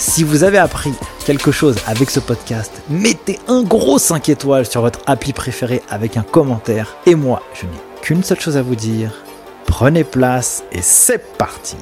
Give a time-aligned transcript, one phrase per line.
[0.00, 0.94] Si vous avez appris
[1.26, 6.16] quelque chose avec ce podcast, mettez un gros 5 étoiles sur votre appli préféré avec
[6.16, 6.96] un commentaire.
[7.04, 9.12] Et moi, je n'ai qu'une seule chose à vous dire.
[9.66, 11.76] Prenez place et c'est parti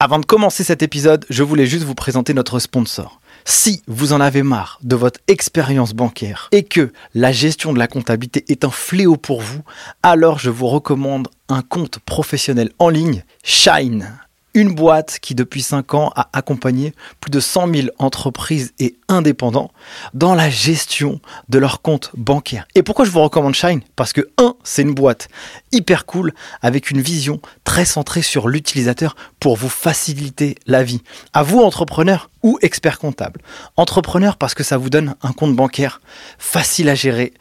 [0.00, 3.20] Avant de commencer cet épisode, je voulais juste vous présenter notre sponsor.
[3.48, 7.86] Si vous en avez marre de votre expérience bancaire et que la gestion de la
[7.86, 9.62] comptabilité est un fléau pour vous,
[10.02, 14.18] alors je vous recommande un compte professionnel en ligne, Shine
[14.56, 19.70] une boîte qui depuis 5 ans a accompagné plus de 100 000 entreprises et indépendants
[20.14, 22.66] dans la gestion de leurs comptes bancaires.
[22.74, 23.82] Et pourquoi je vous recommande Shine?
[23.96, 25.28] Parce que 1, c'est une boîte
[25.72, 31.02] hyper cool avec une vision très centrée sur l'utilisateur pour vous faciliter la vie.
[31.34, 33.42] À vous entrepreneurs ou experts comptables.
[33.76, 36.00] Entrepreneur parce que ça vous donne un compte bancaire
[36.38, 37.34] facile à gérer,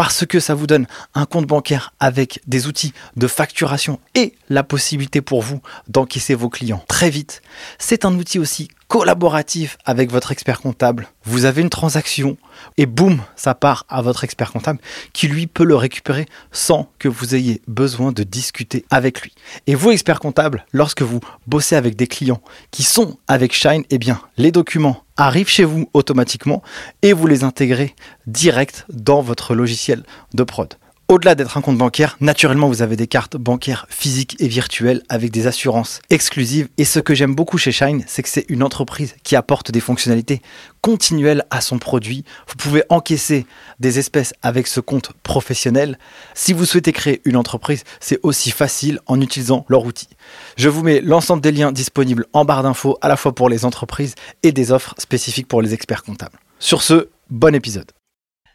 [0.00, 4.62] parce que ça vous donne un compte bancaire avec des outils de facturation et la
[4.62, 7.42] possibilité pour vous d'encaisser vos clients très vite.
[7.78, 11.06] C'est un outil aussi collaboratif avec votre expert comptable.
[11.22, 12.36] Vous avez une transaction
[12.76, 14.80] et boum, ça part à votre expert comptable
[15.12, 19.32] qui lui peut le récupérer sans que vous ayez besoin de discuter avec lui.
[19.68, 23.98] Et vous, expert comptable, lorsque vous bossez avec des clients qui sont avec Shine, eh
[23.98, 26.60] bien, les documents arrivent chez vous automatiquement
[27.02, 27.94] et vous les intégrez
[28.26, 30.02] direct dans votre logiciel
[30.34, 30.74] de prod.
[31.10, 35.32] Au-delà d'être un compte bancaire, naturellement, vous avez des cartes bancaires physiques et virtuelles avec
[35.32, 36.68] des assurances exclusives.
[36.78, 39.80] Et ce que j'aime beaucoup chez Shine, c'est que c'est une entreprise qui apporte des
[39.80, 40.40] fonctionnalités
[40.82, 42.24] continuelles à son produit.
[42.46, 43.44] Vous pouvez encaisser
[43.80, 45.98] des espèces avec ce compte professionnel.
[46.34, 50.10] Si vous souhaitez créer une entreprise, c'est aussi facile en utilisant leur outil.
[50.56, 53.64] Je vous mets l'ensemble des liens disponibles en barre d'infos à la fois pour les
[53.64, 56.38] entreprises et des offres spécifiques pour les experts comptables.
[56.60, 57.90] Sur ce, bon épisode.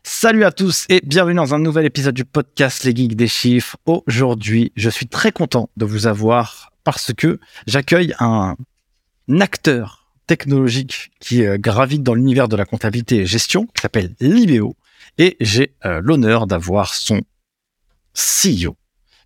[0.07, 3.75] Salut à tous et bienvenue dans un nouvel épisode du podcast Les Geeks des Chiffres.
[3.87, 8.55] Aujourd'hui, je suis très content de vous avoir parce que j'accueille un
[9.39, 14.75] acteur technologique qui euh, gravite dans l'univers de la comptabilité et gestion qui s'appelle Libéo
[15.17, 17.21] et j'ai euh, l'honneur d'avoir son
[18.13, 18.77] CEO,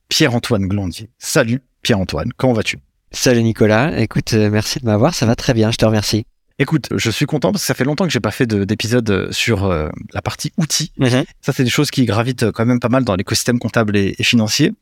[0.08, 1.10] Pierre-Antoine Glandier.
[1.18, 2.80] Salut Pierre-Antoine, comment vas-tu?
[3.12, 6.26] Salut Nicolas, écoute, euh, merci de m'avoir, ça va très bien, je te remercie.
[6.62, 9.32] Écoute, je suis content parce que ça fait longtemps que j'ai pas fait d'épisode euh,
[9.32, 10.92] sur euh, la partie outils.
[10.98, 11.24] Mhm.
[11.40, 14.14] Ça, c'est des choses qui gravitent euh, quand même pas mal dans l'écosystème comptable et,
[14.20, 14.74] et, financier.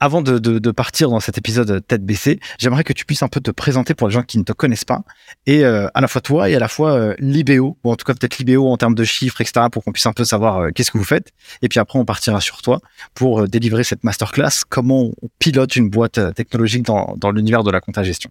[0.00, 3.28] Avant de, de, de, partir dans cet épisode tête baissée, j'aimerais que tu puisses un
[3.28, 5.02] peu te présenter pour les gens qui ne te connaissent pas,
[5.46, 8.04] et euh, à la fois toi et à la fois euh, Libéo, ou en tout
[8.04, 10.90] cas peut-être Libéo en termes de chiffres, etc., pour qu'on puisse un peu savoir qu'est-ce
[10.90, 11.32] que vous faites.
[11.62, 12.80] Et puis après, on partira sur toi
[13.14, 17.80] pour délivrer cette masterclass, comment on pilote une boîte technologique dans, dans l'univers de la
[17.80, 18.30] compta gestion.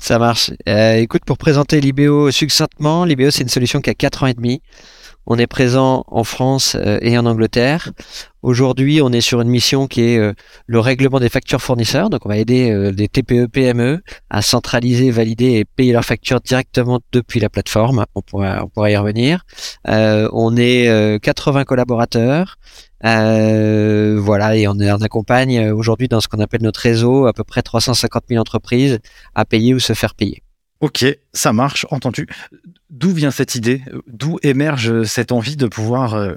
[0.00, 0.50] Ça marche.
[0.68, 4.34] Euh, écoute, pour présenter Libéo succinctement, Libéo c'est une solution qui a 4 ans et
[4.34, 4.62] demi.
[5.30, 7.92] On est présent en France euh, et en Angleterre.
[8.40, 10.32] Aujourd'hui, on est sur une mission qui est euh,
[10.66, 12.08] le règlement des factures fournisseurs.
[12.08, 14.00] Donc, on va aider euh, des TPE, PME
[14.30, 18.06] à centraliser, valider et payer leurs factures directement depuis la plateforme.
[18.14, 19.44] On pourra, y revenir.
[19.84, 22.56] On est 80 collaborateurs.
[23.02, 27.60] voilà, et on, on accompagne aujourd'hui dans ce qu'on appelle notre réseau à peu près
[27.60, 28.98] 350 000 entreprises
[29.34, 30.42] à payer ou se faire payer.
[30.80, 32.26] Ok, ça marche, entendu.
[32.90, 33.82] D'où vient cette idée?
[34.06, 36.34] D'où émerge cette envie de pouvoir euh,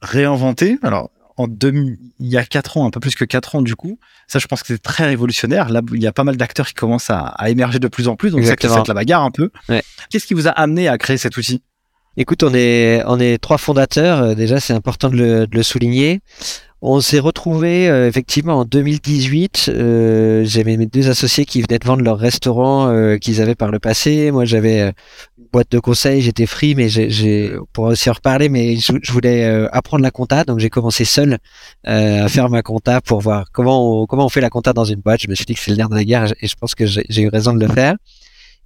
[0.00, 0.78] réinventer?
[0.82, 3.74] Alors, en deux, il y a quatre ans, un peu plus que quatre ans du
[3.74, 5.68] coup, ça je pense que c'est très révolutionnaire.
[5.68, 8.16] Là, il y a pas mal d'acteurs qui commencent à, à, émerger de plus en
[8.16, 9.50] plus, donc c'est ça fait la bagarre un peu.
[9.68, 9.82] Ouais.
[10.10, 11.62] Qu'est-ce qui vous a amené à créer cet outil?
[12.16, 14.36] Écoute, on est, on est trois fondateurs.
[14.36, 16.20] Déjà, c'est important de le, de le souligner.
[16.86, 19.70] On s'est retrouvé euh, effectivement en 2018.
[19.70, 23.70] Euh, j'avais mes deux associés qui venaient de vendre leur restaurant euh, qu'ils avaient par
[23.70, 24.30] le passé.
[24.30, 24.92] Moi, j'avais euh,
[25.38, 29.46] une boîte de conseils, j'étais free, mais j'ai, pour aussi en reparler, mais je, voulais
[29.46, 31.38] euh, apprendre la compta, donc j'ai commencé seul
[31.84, 35.00] à faire ma compta pour voir comment on, comment on fait la compta dans une
[35.00, 35.22] boîte.
[35.22, 36.84] Je me suis dit que c'est le nerf de la guerre et je pense que
[36.84, 37.94] j'ai eu raison de le faire.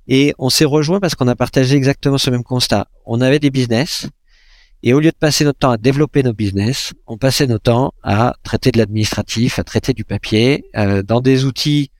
[0.08, 2.88] Et on s'est rejoint parce qu'on a partagé exactement ce même constat.
[3.06, 4.08] On avait des business,
[4.82, 7.94] et au lieu de passer notre temps à développer nos business, on passait notre temps
[8.02, 11.90] à traiter de l'administratif, à traiter du papier, euh, dans des outils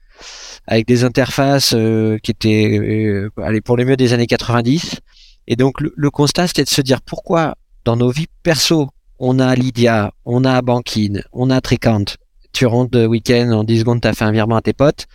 [0.67, 1.75] avec des interfaces
[2.21, 4.99] qui étaient allez, pour les mieux des années 90.
[5.47, 7.55] Et donc le, constat, c'était de se dire pourquoi
[7.85, 12.05] dans nos vies perso, on a Lydia, on a Bankin, on a Tricant,
[12.53, 15.07] tu rentres de week-end, en 10 secondes, tu as fait un virement à tes potes.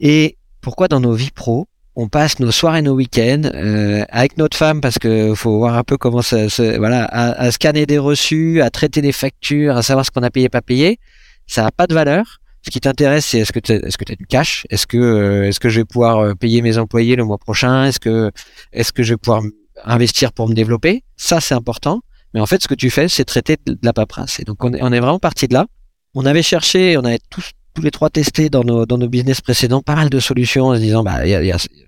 [0.00, 4.36] Et pourquoi dans nos vies pro, on passe nos soirs et nos week-ends euh, avec
[4.36, 7.96] notre femme parce que faut voir un peu comment ça, se voilà, à, scanner des
[7.96, 10.98] reçus, à traiter des factures, à savoir ce qu'on a payé pas payé.
[11.46, 12.38] Ça n'a pas de valeur.
[12.62, 14.66] Ce qui t'intéresse, c'est est-ce que tu est-ce que tu as du cash?
[14.68, 17.86] Est-ce que euh, est-ce que je vais pouvoir euh, payer mes employés le mois prochain?
[17.86, 18.30] Est-ce que
[18.72, 19.42] est-ce que je vais pouvoir
[19.84, 21.02] investir pour me développer?
[21.16, 22.00] Ça, c'est important.
[22.34, 24.40] Mais en fait, ce que tu fais, c'est traiter de la paperasse.
[24.40, 25.66] Et donc, on est, on est vraiment parti de là.
[26.14, 29.42] On avait cherché, on avait tous tous les trois testé dans nos, dans nos business
[29.42, 31.18] précédents pas mal de solutions en se disant bah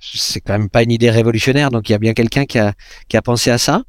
[0.00, 2.74] c'est quand même pas une idée révolutionnaire donc il y a bien quelqu'un qui a,
[3.08, 3.82] qui a pensé à ça.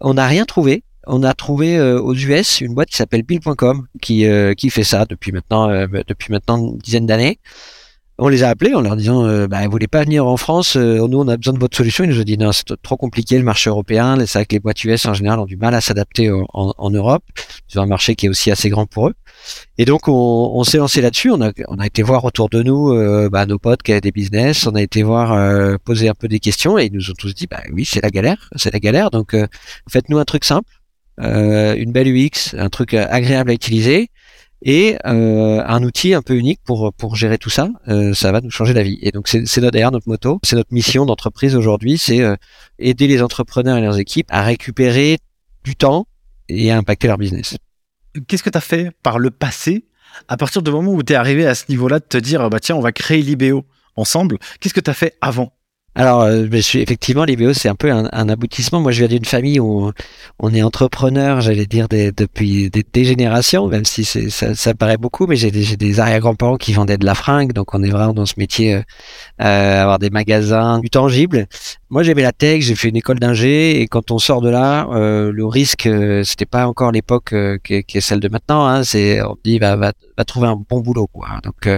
[0.00, 0.84] On n'a rien trouvé.
[1.08, 4.84] On a trouvé euh, aux US une boîte qui s'appelle Bill.com qui euh, qui fait
[4.84, 7.38] ça depuis maintenant euh, depuis maintenant une dizaine d'années.
[8.18, 11.18] On les a appelés en leur disant bah, vous voulez pas venir en France nous
[11.18, 13.44] on a besoin de votre solution ils nous ont dit non c'est trop compliqué le
[13.44, 16.30] marché européen c'est vrai que les boîtes US en général ont du mal à s'adapter
[16.30, 17.22] en, en, Europe
[17.68, 19.14] c'est un marché qui est aussi assez grand pour eux
[19.78, 21.30] et donc on, s'est lancé là-dessus.
[21.30, 24.00] On a, on a été voir autour de nous euh, bah, nos potes qui avaient
[24.00, 24.66] des business.
[24.66, 27.34] On a été voir euh, poser un peu des questions et ils nous ont tous
[27.34, 29.10] dit bah oui c'est la galère, c'est la galère.
[29.10, 29.46] Donc euh,
[29.90, 30.70] faites-nous un truc simple,
[31.18, 34.10] une belle UX, un truc agréable à utiliser
[34.62, 37.68] et un outil un peu unique pour pour gérer tout ça.
[38.14, 38.98] ça va nous changer la vie.
[39.02, 42.22] Et donc c'est d'ailleurs notre moto, c'est notre mission d'entreprise aujourd'hui, c'est
[42.78, 45.18] aider les entrepreneurs et leurs équipes à récupérer
[45.64, 46.06] du temps
[46.48, 47.56] et à impacter leur business
[48.20, 49.86] qu'est-ce que tu as fait par le passé
[50.28, 52.60] à partir du moment où tu es arrivé à ce niveau-là de te dire bah
[52.60, 53.64] tiens on va créer l'IBO
[53.96, 54.38] ensemble.
[54.60, 55.55] Qu'est-ce que tu as fait avant?
[55.98, 58.80] Alors, euh, je suis, effectivement, l'IBO, c'est un peu un, aboutissement.
[58.80, 59.90] Moi, je viens d'une famille où
[60.38, 65.36] on est entrepreneur, j'allais dire, depuis des, générations, même si ça, ça paraît beaucoup, mais
[65.36, 68.34] j'ai des, des arrière-grands-parents qui vendaient de la fringue, donc on est vraiment dans ce
[68.36, 68.82] métier, euh,
[69.40, 71.46] euh avoir des magasins, du tangible.
[71.88, 74.86] Moi, j'avais la tech, j'ai fait une école d'ingé, et quand on sort de là,
[74.90, 75.88] euh, le risque,
[76.24, 77.34] c'était pas encore l'époque
[77.64, 78.66] qui, est celle de maintenant.
[78.66, 81.28] Hein, c'est, on dit, va, va, va trouver un bon boulot, quoi.
[81.42, 81.70] Donc,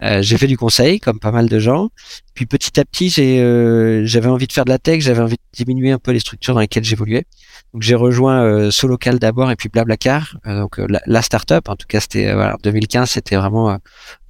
[0.00, 1.90] j'ai fait du conseil, comme pas mal de gens.
[2.34, 5.36] Puis petit à petit, j'ai, euh, j'avais envie de faire de la tech, j'avais envie
[5.36, 7.24] de diminuer un peu les structures dans lesquelles j'évoluais.
[7.72, 11.68] Donc j'ai rejoint euh, Solocal d'abord et puis Blablacar, euh, donc euh, la, startup.
[11.68, 13.78] En tout cas, c'était voilà, 2015, c'était vraiment,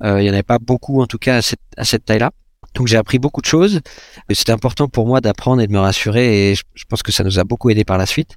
[0.02, 2.30] il y en avait pas beaucoup en tout cas à cette, à cette taille-là.
[2.74, 3.80] Donc j'ai appris beaucoup de choses.
[4.30, 7.38] C'était important pour moi d'apprendre et de me rassurer et je, pense que ça nous
[7.38, 8.36] a beaucoup aidé par la suite.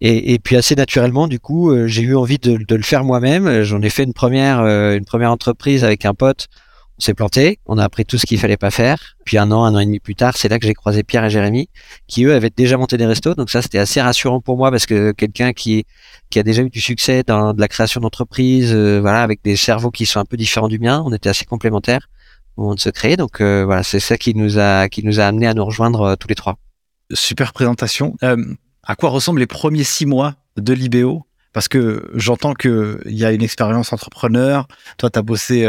[0.00, 3.62] Et, et puis assez naturellement, du coup, j'ai eu envie de, de le faire moi-même.
[3.62, 6.48] J'en ai fait une première, une première entreprise avec un pote
[6.98, 9.14] on s'est planté, on a appris tout ce qu'il fallait pas faire.
[9.24, 11.24] Puis un an, un an et demi plus tard, c'est là que j'ai croisé Pierre
[11.24, 11.68] et Jérémy,
[12.08, 13.34] qui eux avaient déjà monté des restos.
[13.34, 15.84] Donc ça, c'était assez rassurant pour moi parce que quelqu'un qui
[16.34, 20.06] a déjà eu du succès dans la création d'entreprise, euh, voilà, avec des cerveaux qui
[20.06, 22.08] sont un peu différents du mien, on était assez complémentaires
[22.56, 23.16] au moment de se créer.
[23.16, 26.26] Donc euh, voilà, c'est ça qui nous a qui amené à nous rejoindre euh, tous
[26.26, 26.58] les trois.
[27.12, 28.16] Super présentation.
[28.20, 33.24] à quoi ressemblent les premiers six mois de l'IBO Parce que j'entends que il y
[33.24, 34.66] a une expérience entrepreneur.
[34.98, 35.66] Toi, tu as bossé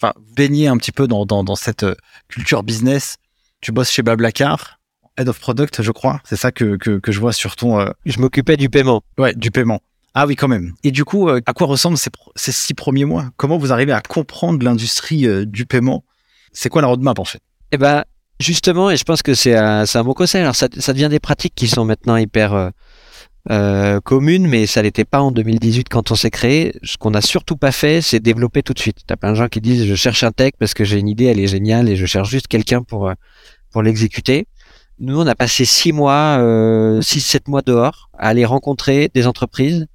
[0.00, 1.94] enfin, baigner un petit peu dans, dans, cette euh,
[2.28, 3.16] culture business.
[3.60, 4.78] Tu bosses chez Blablacar,
[5.18, 6.20] Head of Product, je crois.
[6.24, 7.78] C'est ça que, que, je vois sur ton.
[7.80, 9.02] Euh, je m'occupais du paiement.
[9.18, 9.80] Ouais, du paiement.
[10.14, 10.72] Ah oui, quand même.
[10.82, 13.30] Et du coup, euh, à quoi ressemblent ces, ces, six premiers mois?
[13.36, 16.04] Comment vous arrivez à comprendre l'industrie du paiement?
[16.52, 17.40] C'est quoi la roadmap en fait?
[17.70, 18.04] Eh ben,
[18.40, 20.42] justement, et je pense que c'est un, un bon conseil.
[20.42, 22.72] Alors, ça, ça devient des pratiques qui sont maintenant hyper
[23.48, 26.74] euh, commune, mais ça n'était pas en 2018 quand on s'est créé.
[26.82, 28.98] Ce qu'on n'a surtout pas fait, c'est développer tout de suite.
[29.06, 31.24] T'as plein de gens qui disent je cherche un tech parce que j'ai une idée,
[31.24, 33.14] elle est géniale et je cherche juste quelqu'un pour euh,
[33.70, 34.46] pour l'exécuter.
[34.98, 39.26] Nous, on a passé six mois, euh, six sept mois dehors à aller rencontrer des
[39.26, 39.86] entreprises,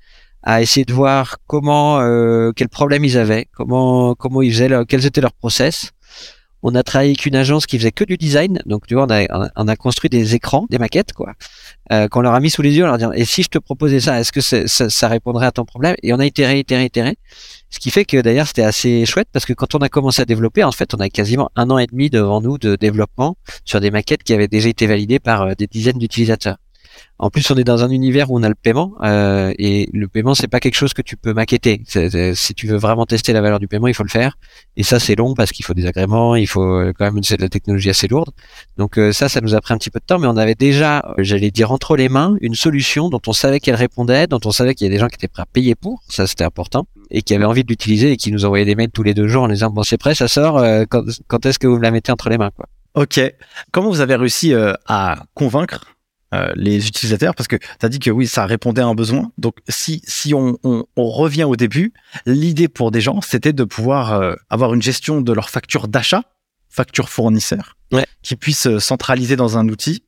[0.41, 5.05] à essayer de voir comment, euh, quels problèmes ils avaient, comment comment ils faisaient, quels
[5.05, 5.91] étaient leurs process
[6.67, 8.59] on a travaillé avec une agence qui faisait que du design.
[8.65, 11.33] Donc, tu vois, on a, on a construit des écrans, des maquettes, quoi,
[11.91, 13.59] euh, qu'on leur a mis sous les yeux, en leur disant, et si je te
[13.59, 15.95] proposais ça, est-ce que ça, ça, répondrait à ton problème?
[16.01, 17.17] Et on a itéré, itéré, itéré.
[17.69, 20.25] Ce qui fait que d'ailleurs, c'était assez chouette parce que quand on a commencé à
[20.25, 23.79] développer, en fait, on a quasiment un an et demi devant nous de développement sur
[23.79, 26.57] des maquettes qui avaient déjà été validées par euh, des dizaines d'utilisateurs.
[27.17, 30.07] En plus, on est dans un univers où on a le paiement euh, et le
[30.09, 31.81] paiement c'est pas quelque chose que tu peux maqueter.
[31.85, 34.37] si tu veux vraiment tester la valeur du paiement, il faut le faire.
[34.75, 37.41] Et ça c'est long parce qu'il faut des agréments, il faut euh, quand même de
[37.41, 38.31] la technologie assez lourde.
[38.77, 40.55] Donc euh, ça, ça nous a pris un petit peu de temps, mais on avait
[40.55, 44.51] déjà, j'allais dire entre les mains, une solution dont on savait qu'elle répondait, dont on
[44.51, 46.03] savait qu'il y a des gens qui étaient prêts à payer pour.
[46.09, 48.91] Ça c'était important et qui avaient envie de l'utiliser et qui nous envoyaient des mails
[48.91, 50.61] tous les deux jours en disant bon c'est prêt, ça sort.
[50.89, 53.21] quand, quand est-ce que vous me la mettez entre les mains quoi Ok.
[53.71, 54.53] Comment vous avez réussi
[54.87, 55.94] à convaincre
[56.35, 59.31] euh, les utilisateurs parce que tu as dit que oui, ça répondait à un besoin.
[59.37, 61.93] Donc si, si on, on, on revient au début,
[62.25, 66.23] l'idée pour des gens, c'était de pouvoir euh, avoir une gestion de leur facture d'achat,
[66.69, 68.05] facture fournisseur, Ouais.
[68.23, 70.03] qui puisse euh, centraliser dans un outil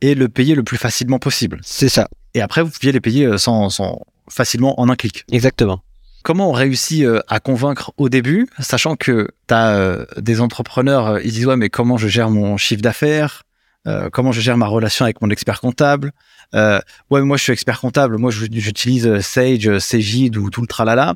[0.00, 1.60] et le payer le plus facilement possible.
[1.64, 5.24] C'est ça, Et après, vous pouviez les payer sans, sans facilement en un clic.
[5.32, 5.80] exactement.
[6.22, 11.46] Comment on réussit à convaincre au début, sachant que tu as des entrepreneurs, ils disent
[11.46, 13.44] ouais mais comment je gère mon chiffre d'affaires,
[13.86, 16.12] Euh, comment je gère ma relation avec mon expert comptable,
[16.54, 20.66] Euh, ouais moi je suis expert comptable, moi j'utilise euh, Sage, Cegid ou tout le
[20.68, 21.14] tralala.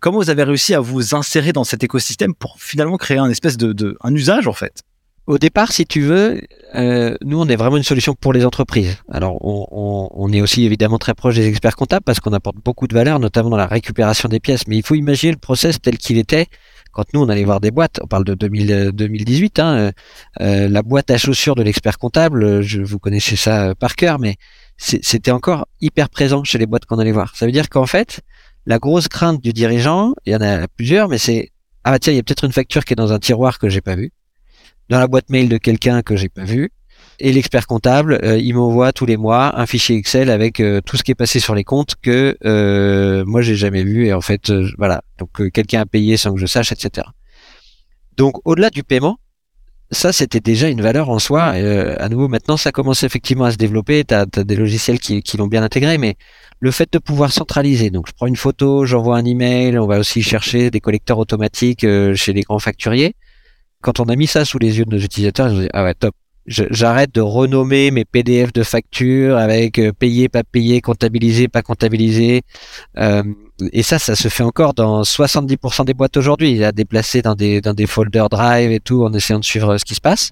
[0.00, 3.56] Comment vous avez réussi à vous insérer dans cet écosystème pour finalement créer un espèce
[3.58, 4.82] de, de un usage en fait?
[5.26, 6.40] Au départ, si tu veux,
[6.74, 8.96] nous, on est vraiment une solution pour les entreprises.
[9.10, 12.56] Alors, on, on- on est aussi évidemment très proche des experts comptables parce qu'on apporte
[12.64, 14.68] beaucoup de valeur, notamment dans la récupération des pièces.
[14.68, 16.46] Mais il faut imaginer le process tel qu'il était
[16.96, 18.00] quand nous, on allait voir des boîtes.
[18.02, 19.58] On parle de 2000, euh, 2018.
[19.58, 19.92] Hein, euh,
[20.40, 24.36] euh, la boîte à chaussures de l'expert comptable, je, vous connaissez ça par cœur, mais
[24.78, 27.36] c'était encore hyper présent chez les boîtes qu'on allait voir.
[27.36, 28.20] Ça veut dire qu'en fait,
[28.64, 31.50] la grosse crainte du dirigeant, il y en a plusieurs, mais c'est
[31.84, 33.82] ah tiens, il y a peut-être une facture qui est dans un tiroir que j'ai
[33.82, 34.10] pas vu
[34.88, 36.70] dans la boîte mail de quelqu'un que j'ai pas vu.
[37.18, 40.96] Et l'expert comptable, euh, il m'envoie tous les mois un fichier Excel avec euh, tout
[40.96, 44.20] ce qui est passé sur les comptes que euh, moi j'ai jamais vu et en
[44.20, 47.06] fait euh, voilà donc euh, quelqu'un a payé sans que je sache etc.
[48.18, 49.18] Donc au-delà du paiement,
[49.90, 51.52] ça c'était déjà une valeur en soi.
[51.54, 54.04] Euh, à nouveau maintenant ça commence effectivement à se développer.
[54.04, 56.16] T'as as des logiciels qui, qui l'ont bien intégré, mais
[56.60, 57.88] le fait de pouvoir centraliser.
[57.90, 59.78] Donc je prends une photo, j'envoie un email.
[59.78, 63.14] On va aussi chercher des collecteurs automatiques chez les grands facturiers
[63.86, 65.84] quand on a mis ça sous les yeux de nos utilisateurs, ils ont dit ah
[65.84, 66.14] ouais top.
[66.46, 72.42] J'arrête de renommer mes PDF de factures avec euh, payé, pas payé, comptabilisé, pas comptabilisé.
[72.98, 73.24] Euh,
[73.72, 77.60] et ça, ça se fait encore dans 70% des boîtes aujourd'hui, à déplacer dans des
[77.60, 80.28] dans des folders Drive et tout, en essayant de suivre euh, ce qui se passe.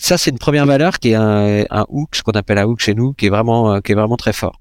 [0.00, 2.80] Ça, c'est une première valeur qui est un, un hook, ce qu'on appelle un hook
[2.80, 4.60] chez nous, qui est vraiment euh, qui est vraiment très fort.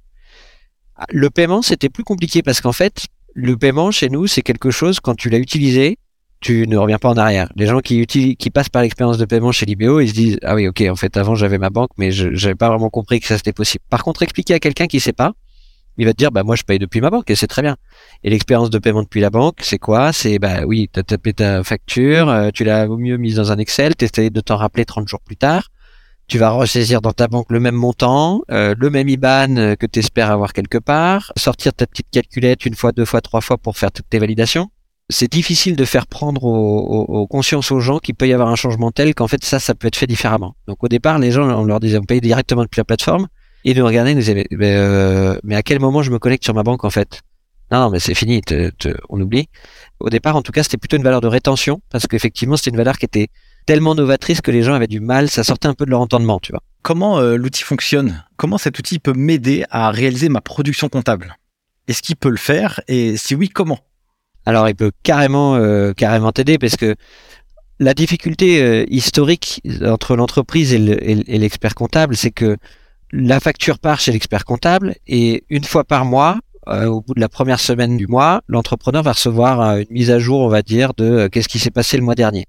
[1.09, 4.99] Le paiement, c'était plus compliqué parce qu'en fait, le paiement chez nous, c'est quelque chose
[4.99, 5.97] quand tu l'as utilisé,
[6.43, 7.47] tu ne reviens pas en arrière.
[7.55, 10.37] Les gens qui utilisent, qui passent par l'expérience de paiement chez l'IBO, ils se disent
[10.43, 13.21] ah oui ok en fait avant j'avais ma banque mais je j'avais pas vraiment compris
[13.21, 13.83] que ça c'était possible.
[13.89, 15.31] Par contre expliquer à quelqu'un qui sait pas,
[15.97, 17.77] il va te dire bah moi je paye depuis ma banque et c'est très bien.
[18.23, 20.11] Et l'expérience de paiement depuis la banque c'est quoi?
[20.11, 23.57] C'est bah oui t'as tapé ta facture, euh, tu l'as au mieux mise dans un
[23.57, 25.69] Excel, t'essayes de t'en rappeler 30 jours plus tard.
[26.27, 29.85] Tu vas ressaisir dans ta banque le même montant, euh, le même IBAN euh, que
[29.85, 33.57] tu espères avoir quelque part, sortir ta petite calculette une fois, deux fois, trois fois
[33.57, 34.69] pour faire toutes tes validations
[35.13, 39.13] c'est difficile de faire prendre aux, aux- gens qu'il peut y avoir un changement tel
[39.15, 40.55] qu'en fait ça, ça peut être fait différemment.
[40.67, 43.27] Donc au départ, les gens, on leur disait, on paye directement depuis la plateforme.
[43.63, 46.43] Ils nous regardaient, ils nous disaient, mais, euh, mais à quel moment je me connecte
[46.43, 47.21] sur ma banque en fait?
[47.71, 48.41] Non, non, mais c'est fini,
[49.09, 49.47] on oublie.
[49.99, 52.77] Au départ, en tout cas, c'était plutôt une valeur de rétention parce qu'effectivement, c'était une
[52.77, 53.29] valeur qui était
[53.65, 56.39] tellement novatrice que les gens avaient du mal, ça sortait un peu de leur entendement,
[56.39, 56.61] tu vois.
[56.81, 58.25] Comment euh, l'outil fonctionne?
[58.35, 61.37] Comment cet outil peut m'aider à réaliser ma production comptable?
[61.87, 62.81] Est-ce qu'il peut le faire?
[62.87, 63.79] Et si oui, comment?
[64.45, 66.95] Alors, il peut carrément, euh, carrément t'aider parce que
[67.79, 72.57] la difficulté euh, historique entre l'entreprise et l'expert comptable, c'est que
[73.11, 77.19] la facture part chez l'expert comptable et une fois par mois, euh, au bout de
[77.19, 80.93] la première semaine du mois, l'entrepreneur va recevoir une mise à jour, on va dire,
[80.93, 82.45] de qu'est-ce qui s'est passé le mois dernier.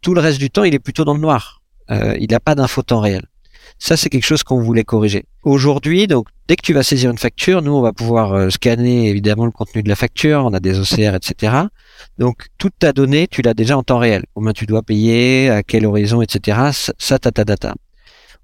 [0.00, 1.62] Tout le reste du temps, il est plutôt dans le noir.
[1.90, 3.26] Il n'a pas d'info temps réel.
[3.78, 5.24] Ça, c'est quelque chose qu'on voulait corriger.
[5.42, 9.08] Aujourd'hui, donc, dès que tu vas saisir une facture, nous, on va pouvoir euh, scanner
[9.08, 11.56] évidemment le contenu de la facture, on a des OCR, etc.
[12.18, 14.24] Donc, toute ta donnée, tu l'as déjà en temps réel.
[14.34, 16.70] Combien tu dois payer, à quel horizon, etc.
[16.98, 17.74] Ça, t'as ta data.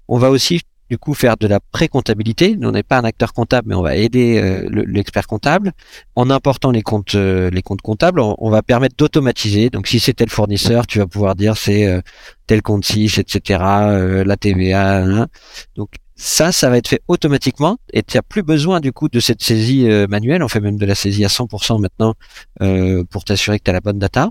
[0.07, 2.55] On va aussi, du coup, faire de la pré-comptabilité.
[2.57, 5.71] Nous, on n'est pas un acteur comptable, mais on va aider euh, le- l'expert comptable.
[6.15, 9.69] En important les comptes, euh, les comptes comptables, on, on va permettre d'automatiser.
[9.69, 12.01] Donc, si c'est tel fournisseur, tu vas pouvoir dire c'est euh,
[12.47, 15.03] tel compte 6, etc., euh, la TVA.
[15.03, 15.27] hein.
[15.75, 19.19] Donc, ça, ça va être fait automatiquement et tu n'as plus besoin du coup de
[19.19, 20.43] cette saisie euh, manuelle.
[20.43, 22.13] On fait même de la saisie à 100% maintenant
[22.61, 24.29] euh, pour t'assurer que tu as la bonne data.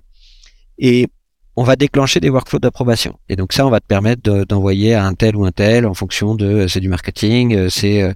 [0.78, 1.08] Et
[1.56, 3.18] on va déclencher des workflows d'approbation.
[3.28, 5.86] Et donc ça, on va te permettre de- d'envoyer à un tel ou un tel
[5.86, 8.12] en fonction de euh, c'est du marketing, euh, c'est euh,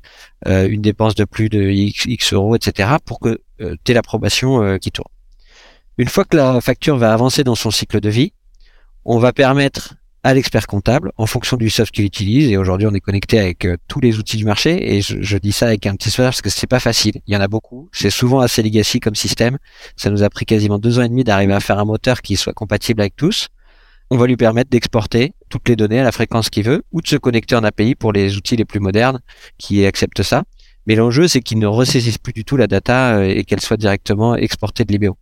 [0.47, 2.97] euh, une dépense de plus de X, euros, etc.
[3.05, 5.11] pour que tu aies l'approbation euh, qui tourne.
[5.99, 8.33] Une fois que la facture va avancer dans son cycle de vie,
[9.05, 9.95] on va permettre
[10.27, 12.51] à l'expert comptable en fonction du soft qu'il utilise.
[12.51, 14.97] Et aujourd'hui, on est connecté avec euh, tous les outils du marché.
[14.97, 17.21] Et je, je dis ça avec un petit sourire parce que c'est pas facile.
[17.29, 17.89] Il y en a beaucoup.
[17.93, 19.57] C'est souvent assez legacy comme système.
[19.95, 22.35] Ça nous a pris quasiment deux ans et demi d'arriver à faire un moteur qui
[22.35, 23.47] soit compatible avec tous.
[24.11, 27.07] On va lui permettre d'exporter toutes les données à la fréquence qu'il veut ou de
[27.07, 29.21] se connecter en API pour les outils les plus modernes
[29.59, 30.43] qui acceptent ça.
[30.89, 33.77] Mais l'enjeu, c'est qu'il ne ressaisisse plus du tout la data euh, et qu'elle soit
[33.77, 35.17] directement exportée de l'IBO.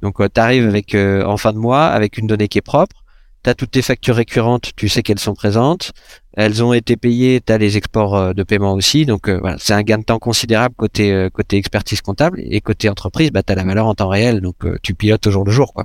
[0.00, 3.03] Donc, tu arrives avec euh, en fin de mois avec une donnée qui est propre
[3.44, 5.92] tu as toutes tes factures récurrentes, tu sais qu'elles sont présentes.
[6.32, 9.56] elles ont été payées, tu as les exports euh, de paiement aussi, donc euh, voilà,
[9.60, 13.42] c'est un gain de temps considérable côté euh, côté expertise comptable et côté entreprise, bah,
[13.42, 15.74] tu as la valeur en temps réel, donc tu pilotes au jour le jour.
[15.74, 15.84] Quoi.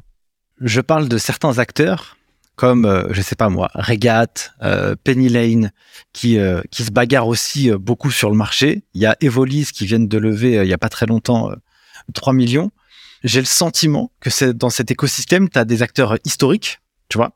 [0.61, 2.15] Je parle de certains acteurs
[2.55, 4.51] comme, je sais pas moi, Regat,
[5.05, 5.71] Penny Lane,
[6.11, 6.37] qui,
[6.71, 8.83] qui se bagarrent aussi beaucoup sur le marché.
[8.93, 11.51] Il y a Evolis qui viennent de lever il y a pas très longtemps
[12.13, 12.69] 3 millions.
[13.23, 17.31] J'ai le sentiment que c'est dans cet écosystème, tu as des acteurs historiques, tu vois,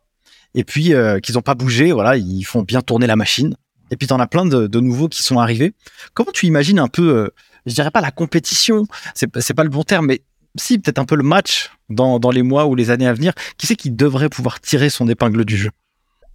[0.55, 3.55] et puis euh, qu'ils n'ont pas bougé, voilà, ils font bien tourner la machine.
[3.91, 5.74] Et puis tu en as plein de, de, nouveaux qui sont arrivés.
[6.13, 7.29] Comment tu imagines un peu, euh,
[7.65, 10.22] je dirais pas la compétition, c'est c'est pas le bon terme, mais
[10.55, 13.33] si peut-être un peu le match dans, dans les mois ou les années à venir.
[13.57, 15.69] Qui c'est qui devrait pouvoir tirer son épingle du jeu?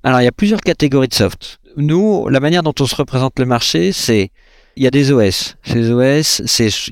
[0.02, 1.60] Alors il y a plusieurs catégories de soft.
[1.76, 4.30] Nous, la manière dont on se représente le marché, c'est
[4.76, 5.56] il y a des OS.
[5.64, 6.42] Ces OS,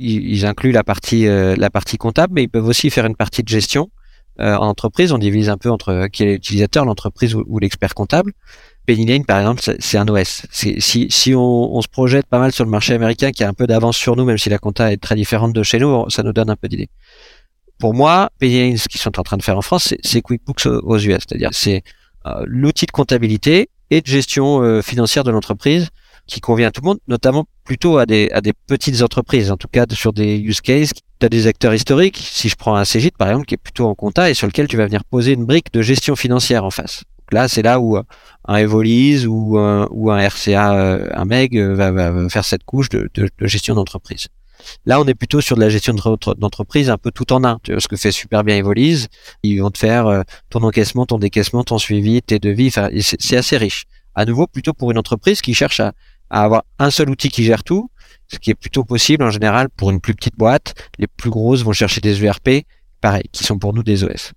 [0.00, 3.42] ils, incluent la partie euh, la partie comptable, mais ils peuvent aussi faire une partie
[3.42, 3.90] de gestion.
[4.40, 7.94] Euh, en entreprise, on divise un peu entre euh, qui est l'utilisateur, l'entreprise ou, l'expert
[7.94, 8.32] comptable.
[8.86, 10.46] Penny par exemple, c'est un OS.
[10.50, 13.52] Si, si on, on, se projette pas mal sur le marché américain, qui a un
[13.52, 16.22] peu d'avance sur nous, même si la compta est très différente de chez nous, ça
[16.22, 16.88] nous donne un peu d'idée.
[17.78, 20.98] Pour moi, Penny ce qu'ils sont en train de faire en France, c'est QuickBooks aux
[20.98, 21.82] US, c'est-à-dire c'est
[22.26, 25.88] euh, l'outil de comptabilité et de gestion financière de l'entreprise
[26.26, 29.56] qui convient à tout le monde, notamment plutôt à des, à des petites entreprises, en
[29.56, 30.92] tout cas sur des use cases.
[31.18, 33.86] Tu as des acteurs historiques, si je prends un Cegit par exemple, qui est plutôt
[33.86, 36.70] en compta et sur lequel tu vas venir poser une brique de gestion financière en
[36.70, 37.04] face.
[37.32, 38.02] Là, c'est là où euh,
[38.46, 42.88] un Evolise ou un, ou un RCA, euh, un MEG euh, va, faire cette couche
[42.88, 44.28] de, de, de gestion d'entreprise.
[44.84, 47.58] Là, on est plutôt sur de la gestion d'entreprise un peu tout en un.
[47.62, 49.08] Tu vois, ce que fait super bien Evolise,
[49.42, 52.68] ils vont te faire ton encaissement, ton décaissement, ton suivi, tes devis.
[52.68, 53.84] Enfin, c'est assez riche.
[54.14, 55.92] À nouveau, plutôt pour une entreprise qui cherche à,
[56.30, 57.90] à avoir un seul outil qui gère tout,
[58.28, 60.74] ce qui est plutôt possible en général pour une plus petite boîte.
[60.98, 62.64] Les plus grosses vont chercher des ERP,
[63.00, 64.32] pareil, qui sont pour nous des OS.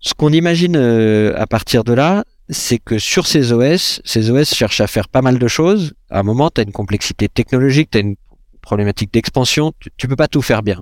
[0.00, 4.52] Ce qu'on imagine euh, à partir de là, c'est que sur ces OS, ces OS
[4.52, 5.94] cherchent à faire pas mal de choses.
[6.10, 8.16] À un moment, tu as une complexité technologique, tu as une
[8.62, 10.80] problématique d'expansion, tu, peux pas tout faire bien.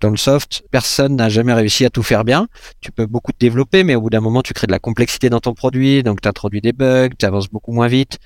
[0.00, 2.46] dans le soft, personne n'a jamais réussi à tout faire bien.
[2.80, 5.30] Tu peux beaucoup te développer, mais au bout d'un moment, tu crées de la complexité
[5.30, 8.18] dans ton produit, donc tu introduis des bugs, tu avances beaucoup moins vite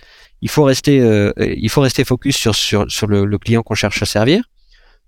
[0.42, 4.02] il faut rester, euh, il faut rester focus sur, sur, sur le, client qu'on cherche
[4.02, 4.44] à servir.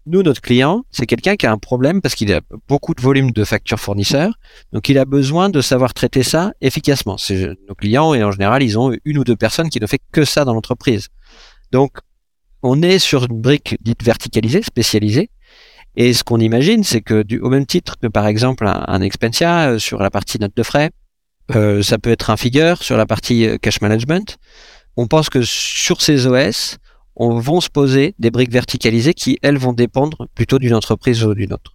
[0.05, 3.31] Nous, notre client, c'est quelqu'un qui a un problème parce qu'il a beaucoup de volume
[3.31, 4.35] de factures fournisseurs,
[4.73, 7.19] donc il a besoin de savoir traiter ça efficacement.
[7.19, 10.01] C'est nos clients et en général, ils ont une ou deux personnes qui ne fait
[10.11, 11.09] que ça dans l'entreprise.
[11.71, 11.99] Donc,
[12.63, 15.31] on est sur une brique dite verticalisée, spécialisée.
[15.97, 19.71] Et ce qu'on imagine, c'est que du, au même titre que par exemple un, Expensia
[19.71, 20.91] euh, sur la partie note de frais,
[21.55, 24.39] euh, ça peut être un Figure sur la partie cash management,
[24.97, 26.79] on pense que sur ces OS,
[27.17, 31.35] on vont se poser des briques verticalisées qui, elles, vont dépendre plutôt d'une entreprise ou
[31.35, 31.75] d'une autre.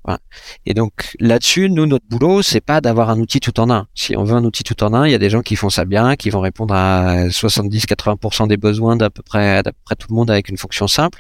[0.66, 3.88] Et donc là-dessus, nous, notre boulot, c'est pas d'avoir un outil tout en un.
[3.94, 5.70] Si on veut un outil tout en un, il y a des gens qui font
[5.70, 10.08] ça bien, qui vont répondre à 70-80% des besoins d'à peu près, peu près tout
[10.10, 11.20] le monde avec une fonction simple.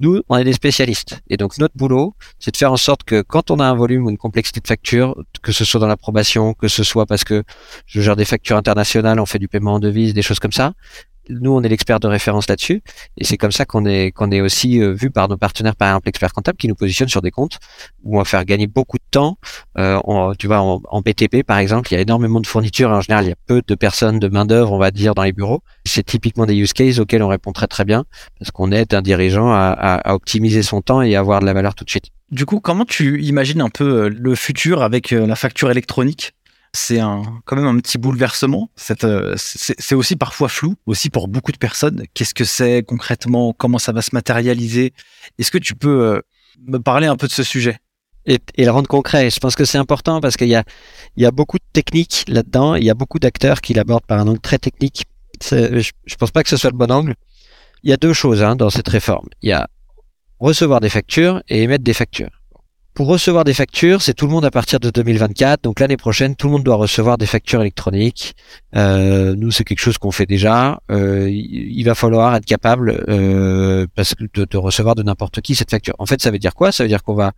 [0.00, 1.20] Nous, on est des spécialistes.
[1.28, 4.06] Et donc, notre boulot, c'est de faire en sorte que quand on a un volume
[4.06, 7.42] ou une complexité de facture, que ce soit dans l'approbation, que ce soit parce que
[7.86, 10.74] je gère des factures internationales, on fait du paiement en devise, des choses comme ça,
[11.28, 12.82] nous, on est l'expert de référence là-dessus,
[13.16, 15.88] et c'est comme ça qu'on est qu'on est aussi euh, vu par nos partenaires, par
[15.88, 17.58] exemple l'expert comptable, qui nous positionne sur des comptes
[18.02, 19.38] où on va faire gagner beaucoup de temps.
[19.76, 19.98] Euh,
[20.38, 22.90] tu vois, en, en, BTP par exemple, il y a énormément de fournitures.
[22.90, 25.22] En général, il y a peu de personnes, de main d'œuvre, on va dire, dans
[25.22, 25.62] les bureaux.
[25.84, 28.04] C'est typiquement des use cases auxquels on répond très très bien,
[28.38, 31.52] parce qu'on aide un dirigeant à, à, optimiser son temps et à avoir de la
[31.52, 32.06] valeur tout de suite.
[32.30, 36.34] Du coup, comment tu imagines un peu euh, le futur avec la facture électronique?
[36.72, 38.70] C'est un, quand même un petit bouleversement.
[39.04, 42.04] Euh, c'est aussi parfois flou, aussi pour beaucoup de personnes.
[42.14, 43.52] Qu'est-ce que c'est concrètement?
[43.52, 44.92] Comment ça va se matérialiser?
[45.38, 46.20] Est-ce que tu peux euh,
[46.66, 47.78] me parler un peu de ce sujet?
[48.26, 49.30] Et, le rendre concret.
[49.30, 50.62] Je pense que c'est important parce qu'il y a,
[51.16, 52.74] il y a beaucoup de techniques là-dedans.
[52.74, 55.04] Il y a beaucoup d'acteurs qui l'abordent par un angle très technique.
[55.42, 57.14] Je ne pense pas que ce soit le bon angle.
[57.82, 59.28] Il y a deux choses hein, dans cette réforme.
[59.40, 59.68] Il y a
[60.40, 62.37] recevoir des factures et émettre des factures.
[62.94, 65.62] Pour recevoir des factures, c'est tout le monde à partir de 2024.
[65.62, 68.34] Donc l'année prochaine, tout le monde doit recevoir des factures électroniques.
[68.74, 70.80] Euh, nous, c'est quelque chose qu'on fait déjà.
[70.90, 75.94] Euh, il va falloir être capable euh, de, recevoir de n'importe qui cette facture.
[76.00, 76.72] En fait, ça veut dire quoi?
[76.72, 77.32] Ça veut dire qu'on va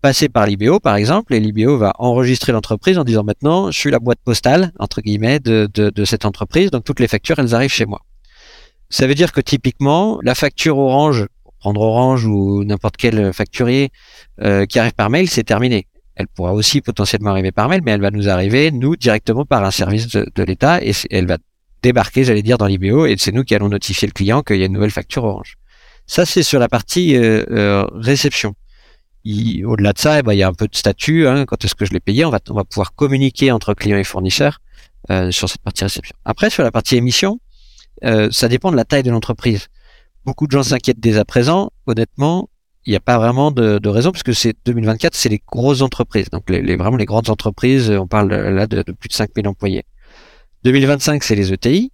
[0.00, 3.90] passer par l'IBO, par exemple, et l'IBO va enregistrer l'entreprise en disant maintenant, je suis
[3.90, 6.70] la boîte postale entre guillemets de, de, de cette entreprise.
[6.70, 8.00] Donc toutes les factures, elles arrivent chez moi.
[8.90, 11.26] Ça veut dire que typiquement, la facture Orange
[11.58, 13.90] prendre Orange ou n'importe quel facturier
[14.42, 15.86] euh, qui arrive par mail, c'est terminé.
[16.14, 19.64] Elle pourra aussi potentiellement arriver par mail, mais elle va nous arriver, nous, directement par
[19.64, 21.38] un service de, l'État, et elle va
[21.82, 24.62] débarquer, j'allais dire, dans l'IBO, et c'est nous qui allons notifier le client qu'il y
[24.62, 25.56] a une nouvelle facture Orange.
[26.06, 28.54] Ça, c'est sur la partie euh, euh, réception.
[29.24, 31.28] Au-delà de ça, eh ben, il y a un peu de statut.
[31.28, 33.98] Hein, quand est-ce que je l'ai payé on va, on va pouvoir communiquer entre client
[33.98, 34.60] et fournisseur
[35.30, 36.14] sur cette partie réception.
[36.24, 37.40] Après, sur la partie émission,
[38.04, 39.68] euh, ça dépend de la taille de l'entreprise.
[40.24, 41.70] Beaucoup de gens s'inquiètent dès à présent.
[41.86, 42.48] Honnêtement,
[42.86, 46.30] il n'y a pas vraiment de, de raison puisque c'est 2024, c'est les grosses entreprises.
[46.30, 49.84] Donc les, vraiment les grandes entreprises, on parle là de, plus de 5000 employés.
[50.64, 51.92] 2025, c'est les ETI.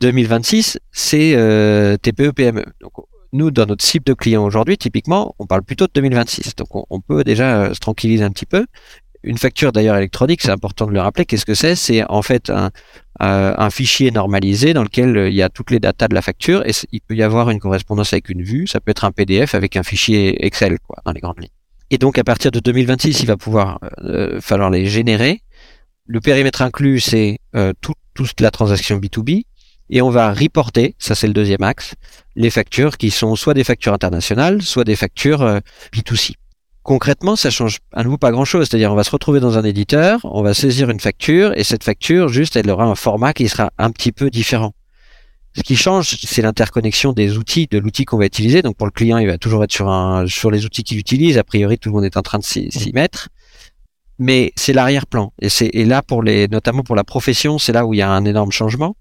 [0.00, 2.64] 2026, c'est euh, TPE PME.
[2.80, 2.92] Donc
[3.32, 6.56] nous, dans notre cible de clients aujourd'hui, typiquement, on parle plutôt de 2026.
[6.56, 8.66] Donc on, on peut déjà euh, se tranquilliser un petit peu.
[9.22, 11.26] Une facture d'ailleurs électronique, c'est important de le rappeler.
[11.26, 11.74] Qu'est-ce que c'est?
[11.74, 12.70] C'est en fait un,
[13.22, 16.22] euh, un, fichier normalisé dans lequel euh, il y a toutes les datas de la
[16.22, 18.66] facture et il peut y avoir une correspondance avec une vue.
[18.66, 21.50] Ça peut être un PDF avec un fichier Excel, quoi, dans les grandes lignes.
[21.90, 25.42] Et donc à partir de 2026, il va pouvoir euh, falloir les générer.
[26.06, 29.44] Le périmètre inclus, c'est euh, tout, toute la transaction B2B
[29.90, 31.94] et on va reporter, ça c'est le deuxième axe,
[32.36, 35.58] les factures qui sont soit des factures internationales, soit des factures euh,
[35.92, 36.34] B2C
[36.82, 38.68] concrètement, ça change à nouveau pas grand-chose.
[38.68, 41.84] C'est-à-dire, on va se retrouver dans un éditeur, on va saisir une facture, et cette
[41.84, 44.72] facture, juste, elle aura un format qui sera un petit peu différent.
[45.56, 48.62] Ce qui change, c'est l'interconnexion des outils, de l'outil qu'on va utiliser.
[48.62, 51.38] Donc, pour le client, il va toujours être sur un, sur les outils qu'il utilise.
[51.38, 53.28] A priori, tout le monde est en train de s'y mettre.
[54.20, 55.32] Mais c'est l'arrière-plan.
[55.40, 58.02] Et c'est, et là, pour les, notamment pour la profession, c'est là où il y
[58.02, 58.94] a un énorme changement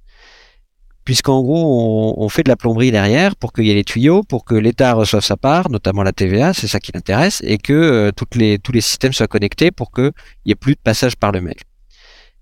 [1.10, 4.46] puisqu'en gros, on, fait de la plomberie derrière pour qu'il y ait les tuyaux, pour
[4.46, 8.12] que l'État reçoive sa part, notamment la TVA, c'est ça qui l'intéresse, et que euh,
[8.12, 10.12] tous les systèmes soient connectés pour qu'il
[10.46, 11.56] n'y ait plus de passage par le mail.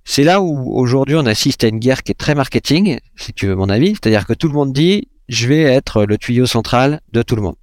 [0.03, 3.47] C'est là où aujourd'hui on assiste à une guerre qui est très marketing, si tu
[3.47, 6.99] veux mon avis, c'est-à-dire que tout le monde dit je vais être le tuyau central
[7.13, 7.55] de tout le monde.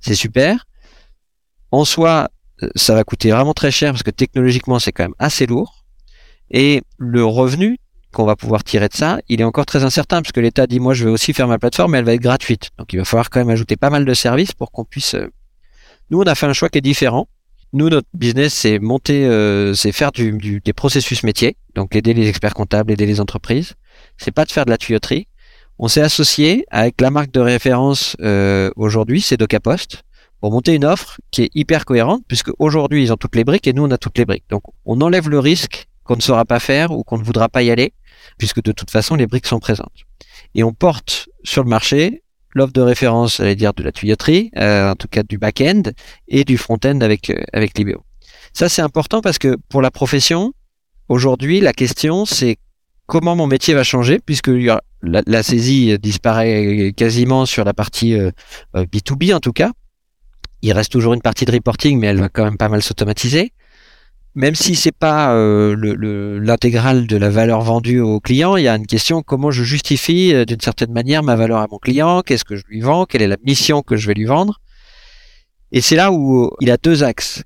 [0.00, 0.66] C'est super.
[1.70, 2.30] En soi,
[2.64, 5.84] euh, ça va coûter vraiment très cher parce que technologiquement c'est quand même assez lourd.
[6.50, 7.78] Et le revenu,
[8.12, 10.80] qu'on va pouvoir tirer de ça, il est encore très incertain parce que l'État dit
[10.80, 12.70] moi je vais aussi faire ma plateforme mais elle va être gratuite.
[12.78, 15.14] Donc il va falloir quand même ajouter pas mal de services pour qu'on puisse.
[15.14, 15.28] Euh,
[16.10, 17.28] nous on a fait un choix qui est différent.
[17.72, 22.54] Nous notre business c'est monter, euh, c'est faire des processus métiers, donc aider les experts
[22.54, 23.74] comptables, aider les entreprises.
[24.18, 25.26] C'est pas de faire de la tuyauterie.
[25.78, 30.02] On s'est associé avec la marque de référence euh, aujourd'hui, c'est DocaPost,
[30.42, 33.66] pour monter une offre qui est hyper cohérente puisque aujourd'hui ils ont toutes les briques
[33.68, 34.44] et nous on a toutes les briques.
[34.50, 37.62] Donc on enlève le risque qu'on ne saura pas faire ou qu'on ne voudra pas
[37.62, 37.94] y aller
[38.38, 39.92] puisque de toute façon, les briques sont présentes.
[40.54, 42.22] Et on porte sur le marché
[42.54, 45.82] l'offre de référence, allez dire, de la tuyauterie, euh, en tout cas du back-end,
[46.28, 48.02] et du front-end avec, euh, avec Libéo.
[48.52, 50.52] Ça, c'est important parce que pour la profession,
[51.08, 52.58] aujourd'hui, la question, c'est
[53.06, 54.50] comment mon métier va changer, puisque
[55.02, 58.30] la, saisie disparaît quasiment sur la partie euh,
[58.74, 59.72] B2B, en tout cas.
[60.60, 63.52] Il reste toujours une partie de reporting, mais elle va quand même pas mal s'automatiser
[64.34, 65.76] même si c'est pas euh,
[66.40, 70.32] l'intégrale de la valeur vendue au client, il y a une question comment je justifie
[70.34, 73.22] euh, d'une certaine manière ma valeur à mon client, qu'est-ce que je lui vends, quelle
[73.22, 74.60] est la mission que je vais lui vendre?
[75.70, 77.42] Et c'est là où il a deux axes.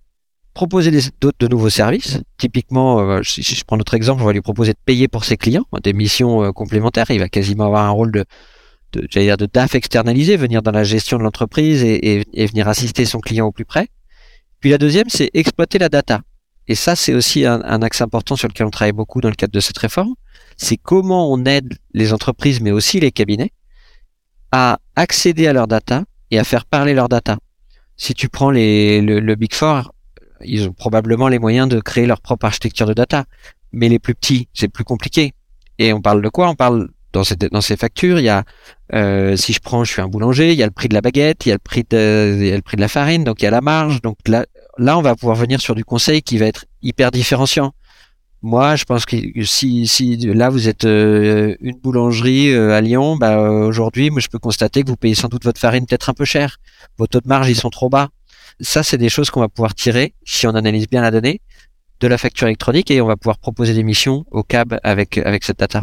[0.53, 2.20] Proposer d'autres de nouveaux services.
[2.38, 5.37] Typiquement, euh, si, je prends notre exemple, on va lui proposer de payer pour ses
[5.37, 7.11] clients, des missions euh, complémentaires.
[7.11, 8.25] Il va quasiment avoir un rôle de,
[8.92, 12.46] de j'allais dire de DAF externalisé, venir dans la gestion de l'entreprise et, et, et
[12.46, 13.88] venir assister son client au plus près.
[14.61, 16.22] Puis la deuxième, c'est exploiter la data.
[16.68, 19.52] Et ça, c'est aussi un, axe important sur lequel on travaille beaucoup dans le cadre
[19.52, 20.14] de cette réforme.
[20.57, 23.52] C'est comment on aide les entreprises, mais aussi les cabinets,
[24.50, 27.38] à accéder à leurs data et à faire parler leurs data.
[27.96, 29.92] Si tu prends les, le, Big Four,
[30.44, 33.24] ils ont probablement les moyens de créer leur propre architecture de data.
[33.72, 35.33] Mais les plus petits, c'est plus compliqué.
[35.79, 36.48] Et on parle de quoi?
[36.48, 38.44] On parle dans ces, dans ces factures, il y a,
[38.92, 41.00] euh, si je prends, je suis un boulanger, il y a le prix de la
[41.00, 43.24] baguette, il y a le prix de, il y a le prix de la farine,
[43.24, 44.02] donc il y a la marge.
[44.02, 44.44] Donc là,
[44.78, 47.72] là, on va pouvoir venir sur du conseil qui va être hyper différenciant.
[48.42, 53.16] Moi, je pense que si, si là vous êtes euh, une boulangerie euh, à Lyon,
[53.16, 56.14] bah, aujourd'hui, moi je peux constater que vous payez sans doute votre farine peut-être un
[56.14, 56.58] peu cher.
[56.98, 58.10] Vos taux de marge ils sont trop bas.
[58.60, 61.40] Ça, c'est des choses qu'on va pouvoir tirer si on analyse bien la donnée
[62.00, 65.42] de la facture électronique et on va pouvoir proposer des missions au CAB avec avec
[65.42, 65.82] cette data.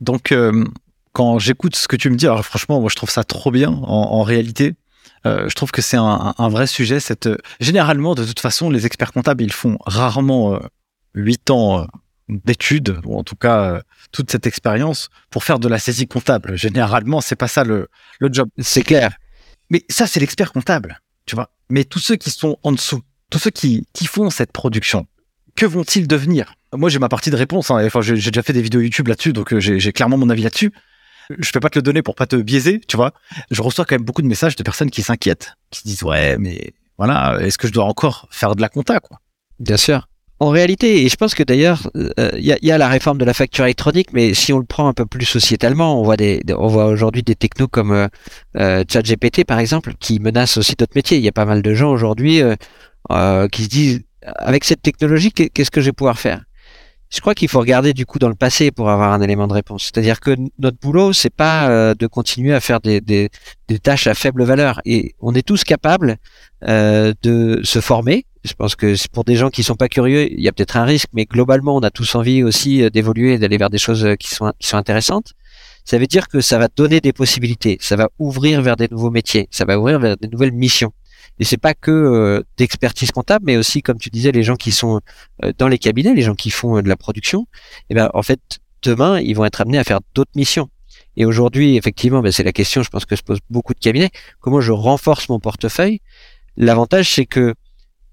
[0.00, 0.64] Donc, euh,
[1.12, 3.70] quand j'écoute ce que tu me dis, alors franchement, moi je trouve ça trop bien
[3.70, 4.74] en, en réalité.
[5.26, 7.00] Euh, je trouve que c'est un, un, vrai sujet.
[7.00, 7.28] Cette...
[7.60, 10.58] Généralement, de toute façon, les experts comptables, ils font rarement
[11.14, 11.86] huit euh, ans
[12.28, 16.56] d'études, ou en tout cas toute cette expérience, pour faire de la saisie comptable.
[16.56, 17.88] Généralement, c'est pas ça le,
[18.20, 18.48] le job.
[18.58, 19.16] C'est clair.
[19.70, 21.50] Mais ça, c'est l'expert comptable, tu vois.
[21.70, 25.06] Mais tous ceux qui sont en dessous, tous ceux qui, qui font cette production,
[25.56, 26.54] que vont-ils devenir?
[26.72, 27.70] Moi, j'ai ma partie de réponse.
[27.70, 27.84] Hein.
[27.84, 30.72] Enfin, j'ai déjà fait des vidéos YouTube là-dessus, donc euh, j'ai clairement mon avis là-dessus.
[31.38, 33.12] Je peux pas te le donner pour pas te biaiser, tu vois.
[33.50, 36.36] Je reçois quand même beaucoup de messages de personnes qui s'inquiètent, qui se disent ouais,
[36.38, 39.20] mais voilà, est-ce que je dois encore faire de la compta, quoi?
[39.60, 40.08] Bien sûr.
[40.40, 43.18] En réalité, et je pense que d'ailleurs, il euh, y, a, y, a, la réforme
[43.18, 46.16] de la facture électronique, mais si on le prend un peu plus sociétalement, on voit
[46.16, 48.06] des, on voit aujourd'hui des technos comme euh,
[48.56, 51.18] euh, ChatGPT par exemple, qui menacent aussi d'autres métiers.
[51.18, 55.32] Il y a pas mal de gens aujourd'hui euh, qui se disent avec cette technologie,
[55.32, 56.44] qu'est-ce que je vais pouvoir faire?
[57.10, 59.54] Je crois qu'il faut regarder du coup dans le passé pour avoir un élément de
[59.54, 59.84] réponse.
[59.84, 63.30] C'est-à-dire que notre boulot, c'est pas euh, de continuer à faire des,
[63.82, 64.80] tâches à faible valeur.
[64.84, 66.16] Et on est tous capables
[66.68, 68.26] euh, de se former.
[68.44, 70.84] Je pense que pour des gens qui sont pas curieux, il y a peut-être un
[70.84, 74.06] risque, mais globalement, on a tous envie aussi euh, d'évoluer et d'aller vers des choses
[74.20, 75.32] qui sont, qui sont intéressantes.
[75.84, 79.10] Ça veut dire que ça va donner des possibilités, ça va ouvrir vers des nouveaux
[79.10, 80.92] métiers, ça va ouvrir vers des nouvelles missions.
[81.38, 84.72] Et c'est pas que euh, d'expertise comptable, mais aussi, comme tu disais, les gens qui
[84.72, 85.00] sont
[85.44, 87.46] euh, dans les cabinets, les gens qui font euh, de la production.
[87.90, 88.40] Et ben, en fait,
[88.82, 90.68] demain, ils vont être amenés à faire d'autres missions.
[91.16, 94.10] Et aujourd'hui, effectivement, ben, c'est la question, je pense que se pose beaucoup de cabinets.
[94.40, 96.00] Comment je renforce mon portefeuille?
[96.56, 97.54] L'avantage, c'est que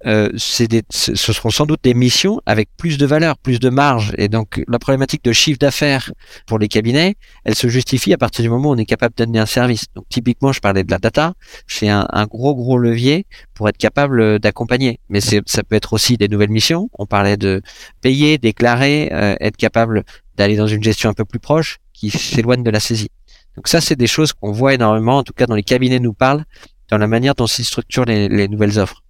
[0.06, 4.14] euh, des, ce seront sans doute des missions avec plus de valeur, plus de marge.
[4.18, 6.12] Et donc la problématique de chiffre d'affaires
[6.46, 9.26] pour les cabinets, elle se justifie à partir du moment où on est capable de
[9.26, 9.86] donner un service.
[9.96, 11.34] Donc typiquement, je parlais de la data,
[11.68, 15.00] c'est un, un, gros gros levier pour être capable d'accompagner.
[15.10, 16.90] Mais ça peut être aussi des nouvelles missions.
[17.00, 17.62] On parlait de
[18.02, 20.04] payer, déclarer, euh, être capable
[20.38, 23.10] d'aller dans une gestion un peu plus proche qui s'éloigne de la saisie.
[23.56, 26.14] Donc ça, c'est des choses qu'on voit énormément, en tout cas dans les cabinets nous
[26.14, 26.44] parlent,
[26.90, 29.05] dans la manière dont s'ils structurent les, les nouvelles offres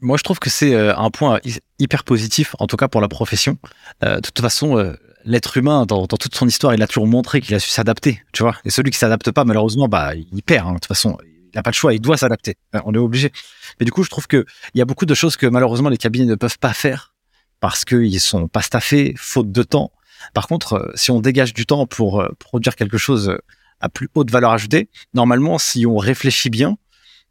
[0.00, 1.40] moi, je trouve que c'est euh, un point
[1.78, 3.58] hyper positif, en tout cas pour la profession.
[4.02, 7.06] Euh, de toute façon, euh, l'être humain, dans, dans, toute son histoire, il a toujours
[7.06, 8.56] montré qu'il a su s'adapter, tu vois.
[8.64, 10.66] Et celui qui s'adapte pas, malheureusement, bah, il perd.
[10.66, 10.72] Hein.
[10.72, 12.56] De toute façon, il n'a pas le choix, il doit s'adapter.
[12.84, 13.32] On est obligé.
[13.78, 15.96] Mais du coup, je trouve que il y a beaucoup de choses que malheureusement les
[15.96, 17.14] cabinets ne peuvent pas faire
[17.58, 19.92] parce qu'ils sont pas staffés, faute de temps.
[20.32, 23.36] Par contre, si on dégage du temps pour produire quelque chose
[23.80, 26.78] à plus haute valeur ajoutée, normalement, si on réfléchit bien,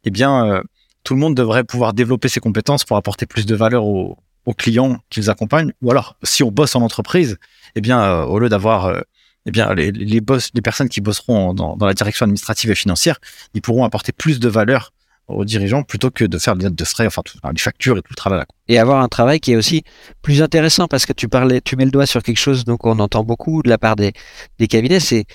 [0.04, 0.62] eh bien,
[1.04, 4.16] tout le monde devrait pouvoir développer ses compétences pour apporter plus de valeur aux,
[4.58, 5.72] clients qu'ils accompagnent.
[5.80, 7.38] Ou alors, si on bosse en entreprise,
[7.76, 9.00] eh bien, euh, au lieu d'avoir euh,
[9.46, 13.18] eh bien, les, les, boss, les personnes qui bosseront dans, la direction administrative et financière,
[13.54, 14.92] ils pourront apporter plus de valeur
[15.28, 18.10] aux dirigeants plutôt que de faire des notes de frais, enfin, tout, factures et tout
[18.10, 18.44] le travail.
[18.66, 19.84] Et avoir un travail qui est aussi
[20.22, 22.98] plus intéressant parce que tu parlais, tu mets le doigt sur quelque chose donc on
[22.98, 24.12] entend beaucoup de la part des,
[24.58, 25.26] des cabinets, c'est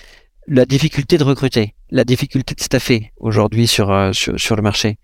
[0.48, 4.98] la difficulté de recruter, la difficulté de staffer aujourd'hui sur, euh, sur, sur le marché.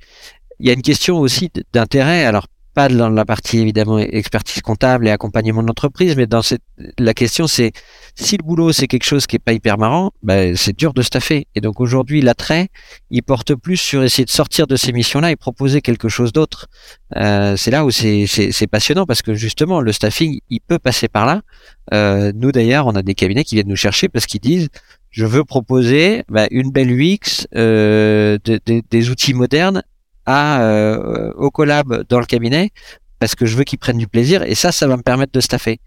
[0.61, 2.45] Il y a une question aussi d'intérêt, alors
[2.75, 6.61] pas dans la partie évidemment expertise comptable et accompagnement de l'entreprise, mais dans cette,
[6.99, 7.71] la question c'est
[8.15, 11.01] si le boulot c'est quelque chose qui est pas hyper marrant, ben, c'est dur de
[11.01, 11.47] staffer.
[11.55, 12.69] Et donc aujourd'hui l'attrait,
[13.09, 16.67] il porte plus sur essayer de sortir de ces missions-là et proposer quelque chose d'autre.
[17.15, 21.25] Euh, c'est là où c'est passionnant parce que justement le staffing il peut passer par
[21.25, 21.41] là.
[21.91, 24.69] Euh, nous d'ailleurs on a des cabinets qui viennent nous chercher parce qu'ils disent
[25.09, 29.83] je veux proposer ben, une belle UX, euh, des outils modernes
[30.25, 32.71] à, euh, au collab dans le cabinet
[33.19, 35.41] parce que je veux qu'ils prennent du plaisir et ça, ça va me permettre de
[35.41, 35.79] staffer.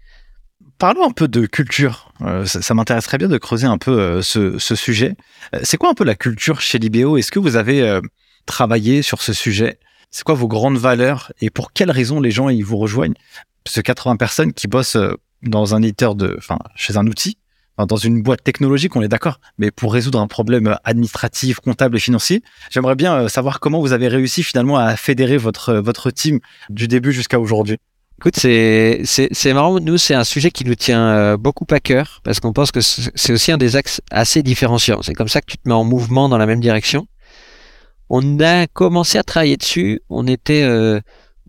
[0.77, 2.11] Parlons un peu de culture.
[2.21, 5.15] Euh, ça, m'intéresserait bien de creuser un peu euh, ce, ce, sujet.
[5.63, 7.17] c'est quoi un peu la culture chez Libéo?
[7.17, 7.99] Est-ce que vous avez
[8.45, 9.79] travaillé sur ce sujet?
[10.11, 13.15] C'est quoi vos grandes valeurs et pour quelles raisons les gens ils vous rejoignent?
[13.63, 14.97] Parce que 80 personnes qui bossent
[15.41, 17.37] dans un éditeur de, enfin, chez un outil,
[17.77, 21.99] dans une boîte technologique, on est d'accord, mais pour résoudre un problème administratif, comptable et
[21.99, 26.39] financier, j'aimerais bien euh, savoir comment vous avez réussi finalement à fédérer votre, votre team
[26.69, 27.77] du début jusqu'à aujourd'hui.
[28.19, 29.81] Écoute, c'est, c'est, c'est marrant.
[29.81, 32.79] Nous, c'est un sujet qui nous tient euh, beaucoup à cœur parce qu'on pense que
[32.79, 35.01] c'est aussi un des axes assez différenciants.
[35.01, 37.07] C'est comme ça que tu te mets en mouvement dans la même direction.
[38.09, 40.01] On a commencé à travailler dessus.
[40.09, 41.01] On était euh,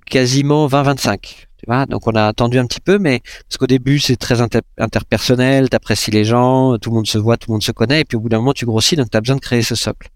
[0.06, 1.45] quasiment 20-25
[1.88, 5.68] donc on a attendu un petit peu, mais parce qu'au début c'est très inter interpersonnel,
[5.68, 8.16] t'apprécies les gens, tout le monde se voit, tout le monde se connaît, et puis
[8.16, 10.08] au bout d'un moment tu grossis, donc tu as besoin de créer ce socle.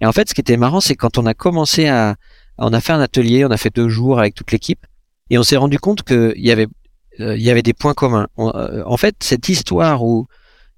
[0.00, 2.16] Et en fait, ce qui était marrant, c'est quand on a commencé à,
[2.58, 4.86] on a fait un atelier, on a fait deux jours avec toute l'équipe,
[5.30, 6.68] et on s'est rendu compte qu'il y avait,
[7.20, 8.28] euh, y avait des points communs.
[8.38, 10.26] Euh, en fait, cette histoire où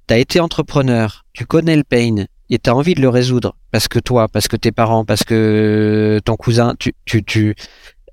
[0.09, 3.57] tu as été entrepreneur, tu connais le pain, et tu as envie de le résoudre
[3.71, 7.57] parce que toi, parce que tes parents, parce que ton cousin, tu, tu, tu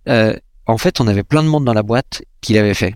[0.08, 2.96] euh, en fait, on avait plein de monde dans la boîte qui l'avait fait.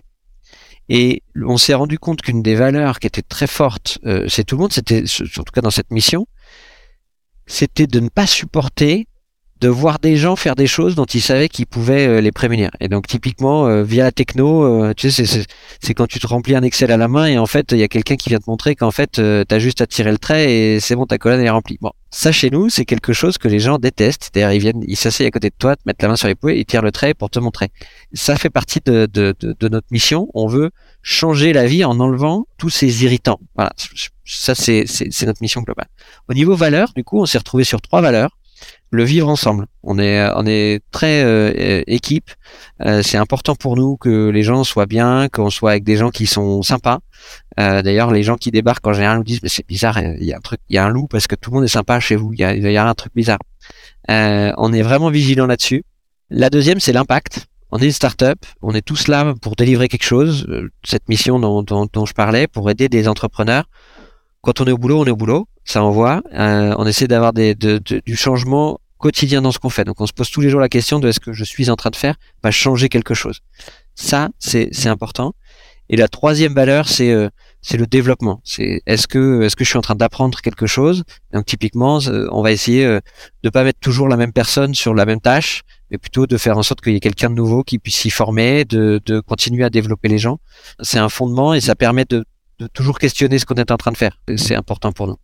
[0.88, 4.56] Et on s'est rendu compte qu'une des valeurs qui était très forte euh, c'est tout
[4.56, 6.26] le monde, c'était, en tout cas dans cette mission,
[7.46, 9.08] c'était de ne pas supporter
[9.60, 12.70] de voir des gens faire des choses dont ils savaient qu'ils pouvaient euh, les prémunir.
[12.80, 15.24] Et donc typiquement euh, via la techno, euh, tu sais,
[15.80, 17.82] c'est quand tu te remplis un Excel à la main et en fait il y
[17.82, 20.52] a quelqu'un qui vient te montrer qu'en fait tu as juste à tirer le trait
[20.52, 21.78] et c'est bon ta colonne est remplie.
[21.80, 24.30] Bon, ça chez nous c'est quelque chose que les gens détestent.
[24.34, 26.52] D'ailleurs ils viennent, ils s'asseyent à côté de toi, te mettent la main sur l'épaule
[26.52, 27.68] et ils tirent le trait pour te montrer.
[28.12, 30.28] Ça fait partie de, de, de, de notre mission.
[30.34, 30.70] On veut
[31.02, 33.40] changer la vie en enlevant tous ces irritants.
[33.54, 33.72] Voilà,
[34.24, 34.84] ça c'est
[35.22, 35.88] notre mission globale.
[36.28, 38.35] Au niveau valeur, du coup on s'est retrouvé sur trois valeurs
[38.90, 39.66] le vivre ensemble.
[39.82, 42.30] On est, on est très euh, équipe.
[42.84, 46.10] Euh, c'est important pour nous que les gens soient bien, qu'on soit avec des gens
[46.10, 47.00] qui sont sympas.
[47.58, 50.32] Euh, d'ailleurs, les gens qui débarquent en général nous disent mais c'est bizarre, il y
[50.32, 52.00] a un truc, il y a un loup parce que tout le monde est sympa
[52.00, 52.32] chez vous.
[52.32, 53.38] Il y a, il y a un truc bizarre.
[54.08, 55.82] on est vraiment vigilant là-dessus.
[56.30, 57.46] La deuxième, c'est l'impact.
[57.70, 61.38] on est une start-up, on est tous là pour délivrer quelque chose, euh, cette mission
[61.38, 63.68] dont, dont, je parlais, pour aider des entrepreneurs.
[64.46, 66.22] Quand on est au boulot, on est au boulot, ça envoie.
[66.32, 69.82] Euh, on essaie d'avoir des, de, du changement quotidien dans ce qu'on fait.
[69.82, 71.74] Donc on se pose tous les jours la question de est-ce que je suis en
[71.74, 73.40] train de faire va changer quelque chose.
[73.96, 75.34] Ça, c'est important.
[75.88, 77.28] Et la troisième valeur, c'est euh,
[77.76, 78.40] le développement.
[78.44, 81.02] C'est est-ce que est-ce que je suis en train d'apprendre quelque chose?
[81.32, 81.98] Donc typiquement,
[82.30, 82.86] on va essayer
[83.42, 86.56] de pas mettre toujours la même personne sur la même tâche, mais plutôt de faire
[86.56, 89.64] en sorte qu'il y ait quelqu'un de nouveau qui puisse s'y former, de, de continuer
[89.64, 90.38] à développer les gens.
[90.82, 92.24] C'est un fondement et ça permet de,
[92.58, 94.18] de toujours questionner ce qu'on est en train de faire.
[94.36, 95.16] C'est important pour nous.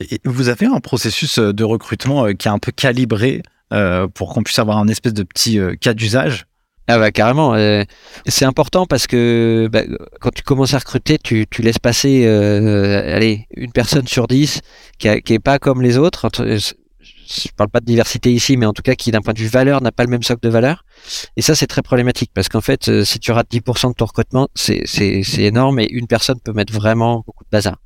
[0.00, 4.06] Et vous avez un processus euh, de recrutement euh, qui est un peu calibré euh,
[4.08, 6.46] pour qu'on puisse avoir un espèce de petit cas d'usage?
[6.88, 7.56] Ah bah carrément.
[8.26, 9.82] c'est important parce que bah,
[10.20, 14.60] quand tu commences à recruter, tu, tu laisses passer allez une personne sur dix
[14.96, 16.30] qui, a, qui est pas comme les autres
[17.28, 19.48] je parle pas de diversité ici, mais en tout cas qui d'un point de vue
[19.48, 20.84] valeur n'a pas le même socle de valeur.
[21.36, 24.06] Et ça, c'est très problématique parce qu'en fait, euh, si tu rates 10% de ton
[24.06, 24.84] recrutement, c'est
[25.38, 27.76] énorme et une personne peut mettre vraiment beaucoup de bazar.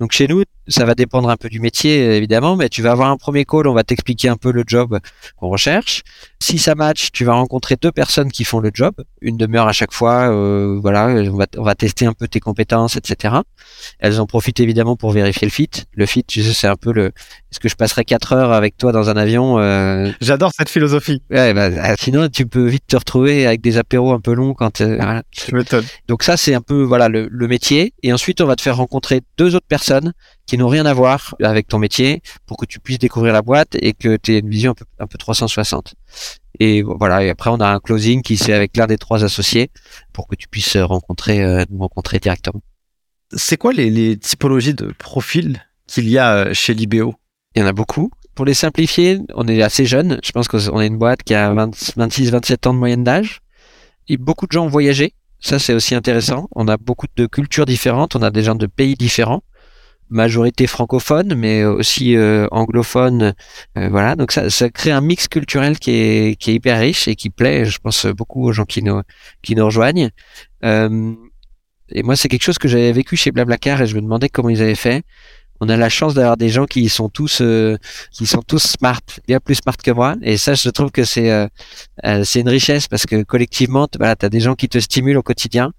[0.00, 3.10] Donc chez nous, ça va dépendre un peu du métier évidemment, mais tu vas avoir
[3.10, 4.98] un premier call, on va t'expliquer un peu le job
[5.36, 6.02] qu'on recherche.
[6.40, 9.72] Si ça match, tu vas rencontrer deux personnes qui font le job, une demi-heure à
[9.72, 10.32] chaque fois.
[10.32, 13.36] Euh, voilà, on va, on va tester un peu tes compétences, etc.
[14.00, 15.70] Elles en profitent évidemment pour vérifier le fit.
[15.94, 17.06] Le fit, tu sais, c'est un peu le.
[17.06, 20.10] Est-ce que je passerai quatre heures avec toi dans un avion euh...
[20.20, 21.22] J'adore cette philosophie.
[21.30, 24.54] Ouais, bah, euh, sinon tu peux vite te retrouver avec des apéros un peu longs
[24.54, 24.80] quand.
[24.80, 25.22] Euh, voilà.
[25.30, 25.84] Je m'étonne.
[26.08, 27.94] Donc ça, c'est un peu voilà le, le métier.
[28.02, 29.81] Et ensuite, on va te faire rencontrer deux autres personnes
[30.46, 33.76] qui n'ont rien à voir avec ton métier pour que tu puisses découvrir la boîte
[33.80, 35.94] et que tu aies une vision un peu, un peu 360.
[36.60, 39.70] Et voilà, et après on a un closing qui c'est avec l'un des trois associés
[40.12, 42.60] pour que tu puisses rencontrer euh, nous rencontrer directement.
[43.34, 47.14] C'est quoi les, les, typologies de profils qu'il y a euh, chez Libéo?
[47.54, 48.10] Il y en a beaucoup.
[48.34, 50.18] Pour les simplifier, on est assez jeune.
[50.22, 53.40] Je pense qu'on est une boîte qui a 26-27 ans de moyenne d'âge.
[54.08, 55.14] Et beaucoup de gens ont voyagé.
[55.38, 56.48] Ça, c'est aussi intéressant.
[56.54, 58.16] On a beaucoup de cultures différentes.
[58.16, 59.42] On a des gens de pays différents
[60.12, 63.34] majorité francophone, mais aussi euh, anglophone.
[63.76, 67.08] Euh, voilà, donc ça, ça crée un mix culturel qui est, qui est hyper riche
[67.08, 69.02] et qui plaît, je pense, beaucoup aux gens qui nous,
[69.42, 70.10] qui nous rejoignent.
[70.64, 71.12] Euh,
[71.90, 74.48] et moi, c'est quelque chose que j'avais vécu chez Blablacar et je me demandais comment
[74.48, 75.02] ils avaient fait.
[75.60, 77.40] On a la chance d'avoir des gens qui sont tous
[78.10, 80.16] qui sont tous smart, bien plus smart que moi.
[80.22, 81.30] Et ça, je trouve que c'est
[82.24, 85.22] c'est une richesse parce que collectivement, voilà, tu as des gens qui te stimulent au
[85.22, 85.72] quotidien.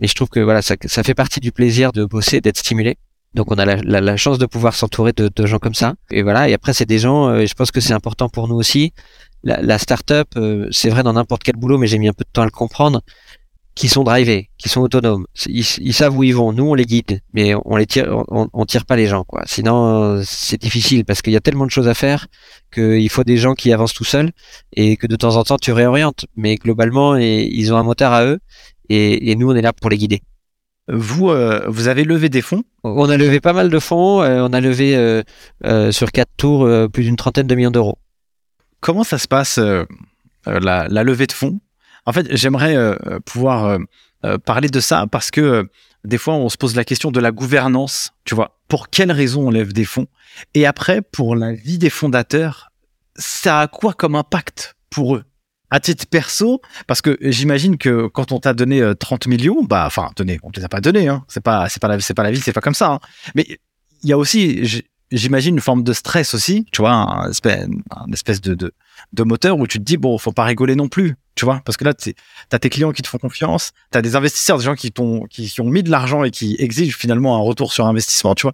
[0.00, 2.98] Et je trouve que voilà, ça, ça fait partie du plaisir de bosser, d'être stimulé.
[3.34, 5.94] Donc on a la, chance de pouvoir s'entourer de, gens comme ça.
[6.10, 6.48] Et voilà.
[6.48, 7.28] Et après c'est des gens.
[7.28, 8.92] Euh, et je pense que c'est important pour nous aussi.
[9.42, 12.24] La, la start-up, euh, c'est vrai dans n'importe quel boulot, mais j'ai mis un peu
[12.24, 13.00] de temps à le comprendre.
[13.74, 15.24] Qui sont drivés, qui sont autonomes.
[15.46, 16.52] Ils, ils, savent où ils vont.
[16.52, 19.44] Nous on les guide, mais on les tire, on, on tire pas les gens quoi.
[19.46, 22.26] Sinon c'est difficile parce qu'il y a tellement de choses à faire
[22.70, 24.30] qu'il faut des gens qui avancent tout seuls
[24.74, 26.26] et que de temps en temps tu réorientes.
[26.36, 28.40] Mais globalement, ils ont un moteur à eux
[28.90, 30.22] et nous on est là pour les guider.
[30.88, 34.22] Vous, euh, vous avez levé des fonds On a levé pas mal de fonds.
[34.22, 34.96] Euh, on a levé
[35.64, 37.98] euh, sur quatre tours plus d'une trentaine de millions d'euros.
[38.80, 41.60] Comment ça se passe la, la, levée de fonds?
[42.04, 42.76] En fait, j'aimerais
[43.24, 43.78] pouvoir
[44.44, 45.68] parler de ça parce que
[46.04, 48.12] des fois, on se pose la question de la gouvernance.
[48.24, 50.08] Tu vois, pour quelles raisons on lève des fonds?
[50.54, 52.72] Et après, pour la vie des fondateurs,
[53.14, 55.24] ça a quoi comme impact pour eux?
[55.72, 59.84] À titre perso, parce que j'imagine que quand on t'a donné 30 euh, millions, bah,
[59.86, 61.24] enfin, donné, on te les a pas donnés, hein.
[61.28, 62.92] C'est pas, c'est pas la, c'est pas la vie, c'est pas comme ça.
[62.92, 63.00] Hein.
[63.34, 63.46] Mais
[64.02, 68.12] il y a aussi, j'imagine, une forme de stress aussi, tu vois, un espèce, un
[68.12, 71.46] espèce de, de, moteur où tu te dis, bon, faut pas rigoler non plus, tu
[71.46, 74.64] vois, parce que là, t'as tes clients qui te font confiance, t'as des investisseurs, des
[74.64, 77.86] gens qui t'ont, qui ont mis de l'argent et qui exigent finalement un retour sur
[77.86, 78.52] investissement, tu vois.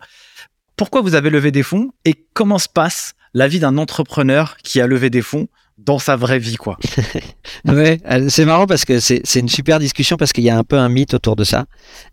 [0.76, 4.80] Pourquoi vous avez levé des fonds et comment se passe la vie d'un entrepreneur qui
[4.80, 5.48] a levé des fonds
[5.78, 6.76] dans sa vraie vie, quoi.
[7.66, 10.64] ouais, euh, c'est marrant parce que c'est une super discussion parce qu'il y a un
[10.64, 11.66] peu un mythe autour de ça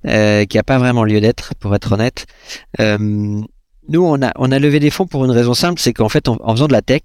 [0.07, 2.25] euh, qui a pas vraiment lieu d'être, pour être honnête.
[2.79, 3.41] Euh,
[3.89, 6.27] nous, on a, on a levé des fonds pour une raison simple, c'est qu'en fait,
[6.27, 7.01] en, faisant de la tech,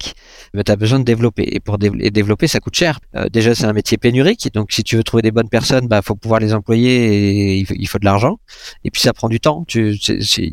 [0.54, 1.48] bah, tu as besoin de développer.
[1.52, 3.00] Et pour développer, ça coûte cher.
[3.16, 6.02] Euh, déjà, c'est un métier pénurique, donc si tu veux trouver des bonnes personnes, bah
[6.02, 8.38] faut pouvoir les employer et il faut, de l'argent.
[8.84, 9.64] Et puis ça prend du temps.
[9.66, 9.98] Tu,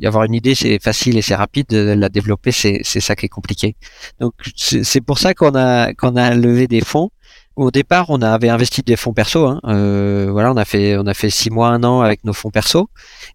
[0.04, 1.72] avoir une idée, c'est facile et c'est rapide.
[1.72, 3.76] La développer, c'est ça qui est compliqué.
[4.20, 7.10] Donc c'est pour ça qu'on a qu'on a levé des fonds
[7.58, 9.48] au départ, on avait investi des fonds perso.
[9.48, 9.60] Hein.
[9.66, 12.90] Euh, voilà, on a fait six mois, un an avec nos fonds perso.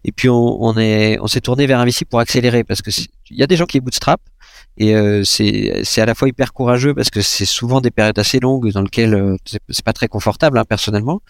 [0.05, 2.89] Et puis on, on est on s'est tourné vers Investi pour accélérer parce que
[3.29, 4.21] il y a des gens qui bootstrap
[4.77, 8.39] et euh, c'est à la fois hyper courageux parce que c'est souvent des périodes assez
[8.39, 9.37] longues dans lesquelles euh,
[9.69, 11.21] c'est pas très confortable hein, personnellement.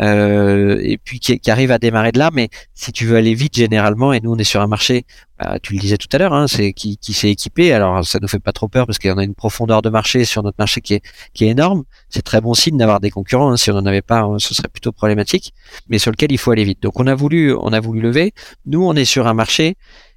[0.00, 2.30] Euh, et puis qui, qui, arrive à démarrer de là.
[2.32, 5.04] Mais si tu veux aller vite généralement et nous on est sur un marché
[5.38, 7.72] bah, tu le disais tout à l'heure hein, c'est qui, qui s'est équipé.
[7.74, 10.42] Alors ça nous fait pas trop peur parce qu'on a une profondeur de marché sur
[10.42, 11.02] notre marché qui est
[11.34, 11.84] qui est énorme.
[12.08, 13.56] C'est très bon signe d'avoir des concurrents hein.
[13.58, 15.52] si on n'en avait pas ce serait plutôt problématique
[15.88, 16.82] mais sur lequel il faut aller vite.
[16.82, 18.32] Donc on a voulu on a voulu lever.
[18.64, 19.76] Nous on est sur un marché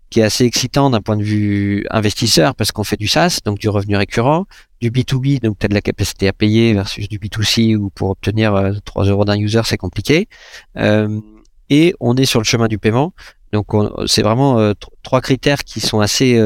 [0.10, 3.60] qui est assez excitant d'un point de vue investisseur parce qu'on fait du SaaS, donc
[3.60, 4.46] du revenu récurrent,
[4.82, 8.10] du B2B, donc tu as de la capacité à payer versus du B2C où pour
[8.10, 10.28] obtenir 3 euh, euros d'un user c'est compliqué.
[10.78, 11.20] Euh,
[11.70, 13.14] et on est sur le chemin du paiement.
[13.52, 13.68] Donc
[14.08, 16.40] c'est vraiment euh, trois critères qui sont assez,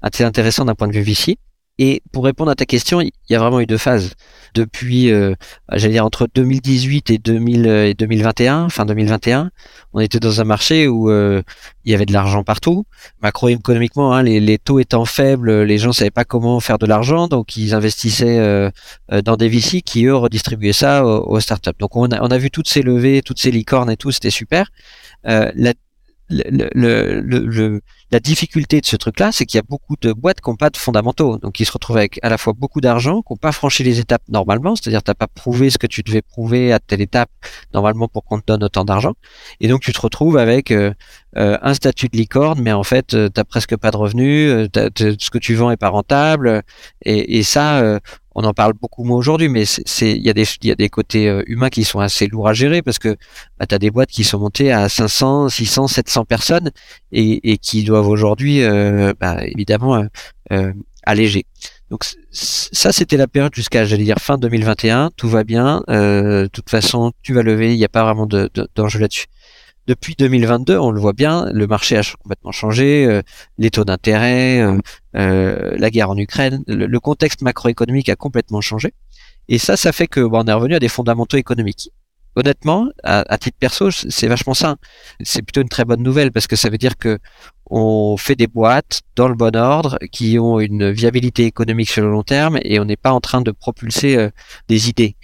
[0.00, 1.36] assez intéressants d'un point de vue VC.
[1.78, 4.12] Et pour répondre à ta question, il y a vraiment eu deux phases.
[4.54, 5.34] Depuis, euh,
[5.72, 9.50] j'allais dire entre 2018 et, 2000, et 2021, fin 2021,
[9.92, 11.42] on était dans un marché où euh,
[11.84, 12.84] il y avait de l'argent partout.
[13.22, 17.56] Macroéconomiquement, hein, les, taux étant faibles, les gens savaient pas comment faire de l'argent, donc
[17.56, 18.70] ils investissaient euh,
[19.24, 21.70] dans des VC qui eux redistribuaient ça aux, startups.
[21.80, 24.30] Donc on a, on a vu toutes ces levées, toutes ces licornes et tout, c'était
[24.30, 24.70] super.
[25.24, 25.72] la
[26.28, 27.80] le, le, le,
[28.14, 30.70] la difficulté de ce truc-là, c'est qu'il y a beaucoup de boîtes qui n'ont pas
[30.70, 33.50] de fondamentaux, donc ils se retrouvent avec à la fois beaucoup d'argent, qui n'ont pas
[33.50, 36.78] franchi les étapes normalement, c'est-à-dire tu n'as pas prouvé ce que tu devais prouver à
[36.78, 37.28] telle étape
[37.72, 39.14] normalement pour qu'on te donne autant d'argent,
[39.58, 40.94] et donc tu te retrouves avec euh,
[41.36, 44.68] euh, un statut de licorne, mais en fait euh, tu n'as presque pas de revenus,
[44.74, 46.62] ce que tu vends est pas rentable,
[47.04, 48.00] et, et ça
[48.34, 50.88] on en parle beaucoup moins aujourd'hui, mais c'est il y a des y a des
[50.88, 53.16] côtés euh, humains qui sont assez lourds à gérer parce que
[53.58, 56.70] bah, tu des boîtes qui sont montées à 500, 600, 700 personnes
[57.12, 60.04] et, et qui doivent aujourd'hui euh, bah, évidemment euh,
[60.52, 60.72] euh
[61.06, 61.44] alléger.
[61.90, 66.70] Donc ça c'était la période jusqu'à j'allais dire fin 2021, tout va bien, de toute
[66.70, 69.26] façon tu vas lever, il n'y a pas vraiment d'enjeu de, là-dessus.
[69.86, 73.20] Depuis 2022, on le voit bien, le marché a complètement changé, euh,
[73.58, 74.78] les taux d'intérêt, euh,
[75.14, 78.94] euh, la guerre en Ukraine, le, contexte macroéconomique a complètement changé.
[79.48, 81.90] Et ça, ça fait que bon, on est revenu à des fondamentaux économiques.
[82.34, 84.76] Honnêtement, à, titre perso, c'est vachement ça.
[85.22, 87.18] C'est plutôt une très bonne nouvelle parce que ça veut dire que
[87.70, 92.10] on fait des boîtes dans le bon ordre qui ont une viabilité économique sur le
[92.10, 94.30] long terme et on n'est pas en train de propulser
[94.68, 95.16] des idées.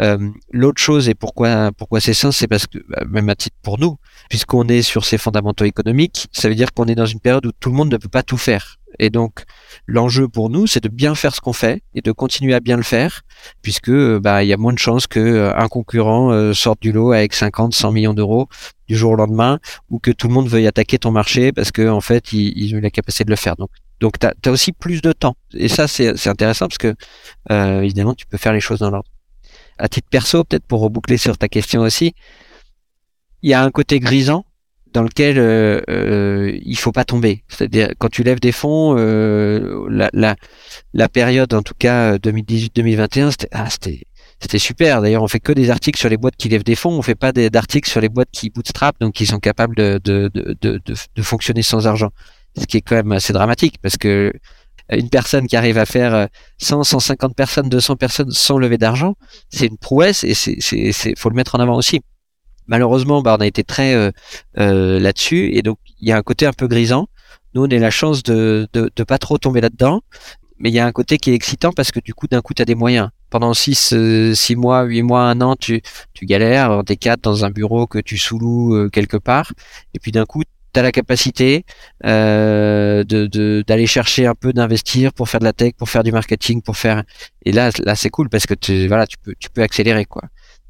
[0.00, 0.18] Euh,
[0.50, 3.78] L'autre chose et pourquoi pourquoi c'est ça, c'est parce que bah, même à titre pour
[3.78, 3.96] nous,
[4.28, 7.52] puisqu'on est sur ces fondamentaux économiques, ça veut dire qu'on est dans une période où
[7.52, 8.78] tout le monde ne peut pas tout faire.
[8.98, 9.44] Et donc
[9.86, 12.76] l'enjeu pour nous, c'est de bien faire ce qu'on fait et de continuer à bien
[12.76, 13.22] le faire,
[13.62, 16.92] puisque bah il y a moins de chances que euh, un concurrent euh, sorte du
[16.92, 18.48] lot avec 50, 100 millions d'euros
[18.88, 19.58] du jour au lendemain,
[19.90, 22.78] ou que tout le monde veuille attaquer ton marché parce que en fait ils, ont
[22.78, 23.56] eu la capacité de le faire.
[23.56, 23.70] Donc
[24.00, 25.36] donc tu as, aussi plus de temps.
[25.54, 26.94] Et ça c'est intéressant parce que
[27.50, 29.08] euh, évidemment tu peux faire les choses dans l'ordre
[29.78, 32.14] à titre perso, peut-être pour reboucler sur ta question aussi,
[33.42, 34.44] il y a un côté grisant
[34.94, 37.44] dans lequel euh, euh, il faut pas tomber.
[37.48, 40.36] C'est-à-dire quand tu lèves des fonds, euh, la, la,
[40.94, 44.04] la, période en tout cas 2018-2021, c'était ah, c'était
[44.40, 45.02] c'était super.
[45.02, 46.92] D'ailleurs, on fait que des articles sur les boîtes qui lèvent des fonds.
[46.96, 50.30] On fait pas d'articles sur les boîtes qui bootstrap, donc qui sont capables de, de,
[50.32, 52.10] de, de, de fonctionner sans argent.
[52.56, 54.32] Ce qui est quand même assez dramatique parce que
[54.90, 56.28] une personne qui arrive à faire
[56.58, 59.14] 100, euh, 150 personnes, 200 personnes sans lever d'argent,
[59.50, 62.00] c'est une prouesse et c'est, faut le mettre en avant aussi.
[62.66, 64.10] Malheureusement, bah, on a été très euh,
[64.58, 67.08] euh, là-dessus et donc il y a un côté un peu grisant.
[67.54, 70.02] Nous, on a la chance de, de, de pas trop tomber là-dedans,
[70.58, 72.52] mais il y a un côté qui est excitant parce que du coup, d'un coup,
[72.54, 73.10] tu as des moyens.
[73.30, 73.94] Pendant 6
[74.34, 75.82] six mois, 8 mois, un an, tu,
[76.12, 79.52] tu galères, t'es quatre dans un bureau que tu sous-loues quelque part,
[79.92, 80.42] et puis d'un coup,
[80.74, 81.64] tu as la capacité
[82.04, 86.12] euh, de d'aller chercher un peu d'investir pour faire de la tech, pour faire du
[86.12, 87.04] marketing, pour faire
[87.44, 90.22] et là là c'est cool parce que tu voilà tu peux tu peux accélérer quoi.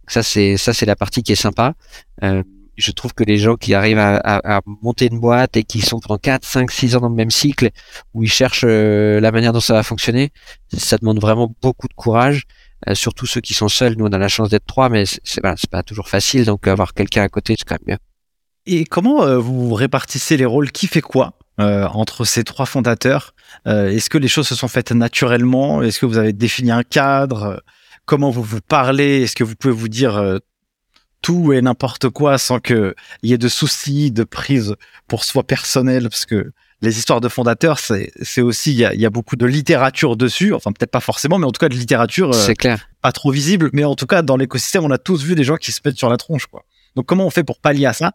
[0.06, 1.74] ça c'est ça c'est la partie qui est sympa.
[2.22, 2.42] Euh,
[2.76, 6.00] je trouve que les gens qui arrivent à, à, monter une boîte et qui sont
[6.00, 7.70] pendant 4, 5, 6 ans dans le même cycle,
[8.14, 10.32] où ils cherchent euh, la manière dont ça va fonctionner,
[10.76, 12.44] ça demande vraiment beaucoup de courage.
[12.88, 15.40] Euh, surtout ceux qui sont seuls, nous on a la chance d'être trois, mais c'est
[15.40, 18.13] voilà, pas toujours facile, donc avoir quelqu'un à côté, c'est quand même mieux.
[18.66, 20.72] Et comment euh, vous répartissez les rôles?
[20.72, 23.34] Qui fait quoi euh, entre ces trois fondateurs?
[23.66, 25.82] Euh, Est-ce que les choses se sont faites naturellement?
[25.82, 27.62] Est-ce que vous avez défini un cadre?
[28.06, 29.22] Comment vous vous parlez?
[29.22, 30.40] Est-ce que vous pouvez vous dire
[31.22, 34.76] tout et n'importe quoi sans qu'il y ait de soucis, de prise
[35.08, 36.52] pour soi personnel Parce que
[36.82, 40.52] les histoires de fondateurs, c'est aussi, il y a, y a, beaucoup de littérature dessus.
[40.52, 42.34] Enfin, peut-être pas forcément, mais en tout cas de littérature.
[42.34, 42.88] c'est clair.
[43.00, 45.56] Pas trop visible, mais en tout cas, dans l'écosystème, on a tous vu des gens
[45.56, 46.64] qui se mettent sur la tronche, quoi.
[46.94, 48.12] Donc, comment on fait pour pallier à ça?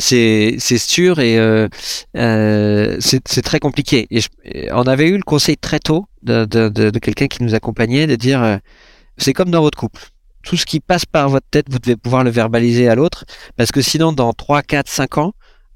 [0.00, 1.68] C'est c'est sûr et euh,
[2.16, 4.06] euh, c'est très compliqué.
[4.10, 4.22] Et
[4.72, 8.16] on avait eu le conseil très tôt de, de, de, quelqu'un qui nous accompagnait de
[8.16, 8.56] dire euh,
[9.16, 10.02] c'est comme dans votre couple.
[10.42, 13.24] Tout ce qui passe par votre tête, vous devez pouvoir le verbaliser à l'autre
[13.56, 15.32] parce que sinon dans 3, 4, 5 ans,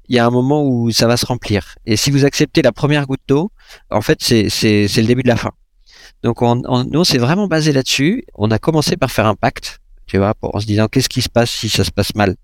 [0.07, 1.75] il y a un moment où ça va se remplir.
[1.85, 3.51] Et si vous acceptez la première goutte d'eau,
[3.89, 5.51] en fait, c'est c'est le début de la fin.
[6.23, 8.23] Donc on, on, nous, on s'est vraiment basé là-dessus.
[8.35, 11.21] On a commencé par faire un pacte, tu vois, pour, en se disant qu'est-ce qui
[11.21, 12.35] se passe si ça se passe mal?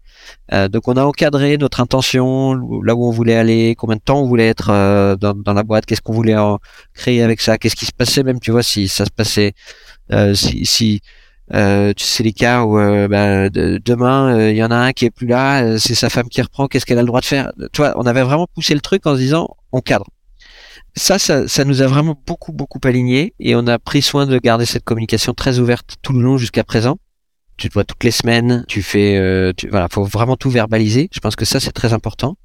[0.54, 2.54] Euh, donc on a encadré notre intention,
[2.84, 5.86] là où on voulait aller, combien de temps on voulait être euh, dans, la boîte,
[5.86, 6.60] qu'est-ce qu'on voulait en
[6.94, 9.54] créer avec ça, qu'est-ce qui se passait même, tu vois, si ça se passait,
[10.12, 11.02] euh, si, si
[11.54, 15.06] euh, tu sais les cas où euh, bah, demain il y en a un qui
[15.06, 17.52] est plus là, c'est sa femme qui reprend, qu'est-ce qu'elle a le droit de faire?
[17.74, 20.06] Tu vois, on avait vraiment poussé le truc en se disant on cadre.
[20.96, 24.38] Ça, ça, ça nous a vraiment beaucoup beaucoup aligné et on a pris soin de
[24.40, 26.98] garder cette communication très ouverte tout le long jusqu'à présent
[27.62, 31.10] tu te vois toutes les semaines, tu fais, euh, tu, voilà, faut vraiment tout verbaliser.
[31.14, 32.36] Je pense que ça c'est très important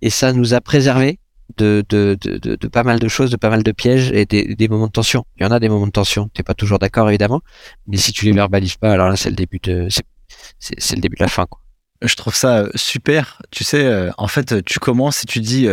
[0.00, 1.18] et ça nous a préservé
[1.58, 4.54] de, de, de, de, pas mal de choses, de pas mal de pièges et des,
[4.54, 5.26] des moments de tension.
[5.36, 6.28] Il y en a des moments de tension.
[6.32, 7.42] T'es pas toujours d'accord évidemment,
[7.86, 9.88] mais si tu les verbalises pas, alors là c'est le début de,
[10.58, 11.44] c'est le début de la fin.
[11.44, 11.60] Quoi.
[12.00, 13.42] Je trouve ça euh, super.
[13.50, 15.68] Tu sais, euh, en fait, tu commences et tu dis,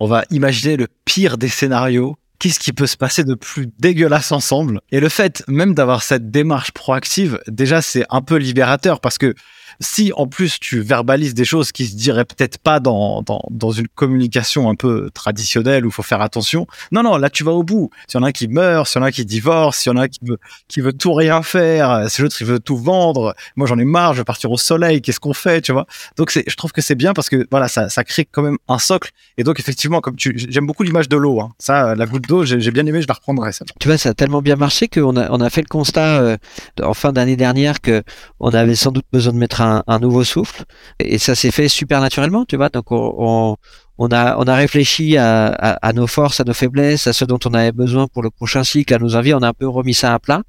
[0.00, 4.32] on va imaginer le pire des scénarios qu'est-ce qui peut se passer de plus dégueulasse
[4.32, 4.80] ensemble.
[4.90, 9.36] Et le fait même d'avoir cette démarche proactive, déjà c'est un peu libérateur parce que
[9.82, 13.88] si en plus tu verbalises des choses qui se diraient peut-être pas dans, dans, une
[13.88, 17.62] communication un peu traditionnelle où il faut faire attention, non, non, là tu vas au
[17.62, 17.90] bout.
[18.06, 19.92] S'il y en a un qui meurt, s'il y en a un qui divorce, s'il
[19.92, 22.60] y en a un qui veut, qui veut tout rien faire, si l'autre il veut
[22.60, 25.72] tout vendre, moi j'en ai marre, je vais partir au soleil, qu'est-ce qu'on fait, tu
[25.72, 25.86] vois?
[26.16, 28.78] Donc je trouve que c'est bien parce que voilà, ça, ça crée quand même un
[28.78, 29.10] socle.
[29.36, 31.40] Et donc effectivement, comme tu, j'aime beaucoup l'image de l'eau.
[31.40, 31.52] Hein.
[31.58, 33.50] Ça, la goutte d'eau, j'ai, bien aimé, je la reprendrai.
[33.80, 36.36] Tu vois, ça a tellement bien marché qu'on a, on a fait le constat euh,
[36.82, 38.02] en fin d'année dernière que
[38.40, 40.64] on avait sans doute besoin de mettre un un, nouveau souffle.
[40.98, 42.68] Et ça s'est fait super naturellement, tu vois.
[42.68, 43.56] Donc on,
[43.98, 47.38] on, a, on a réfléchi à, à, nos forces, à nos faiblesses, à ce dont
[47.44, 49.34] on avait besoin pour le prochain cycle, à nos envies.
[49.34, 50.42] On a un peu remis ça à plat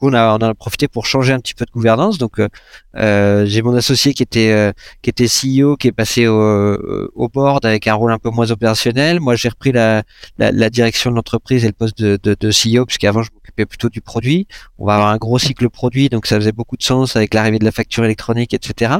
[0.00, 2.18] on a, on a profité pour changer un petit peu de gouvernance.
[2.18, 2.48] Donc, euh,
[2.96, 4.72] euh j'ai mon associé qui était euh,
[5.02, 8.30] qui était CEO, qui est passé au, euh, au board avec un rôle un peu
[8.30, 9.20] moins opérationnel.
[9.20, 10.02] Moi, j'ai repris la,
[10.70, 14.00] direction de l'entreprise et le poste de, de, de CEO, puisqu'avant je m'occupais plutôt du
[14.00, 14.46] produit.
[14.78, 17.58] On va avoir un gros cycle produit, donc ça faisait beaucoup de sens avec l'arrivée
[17.58, 18.96] de la facture électronique, etc.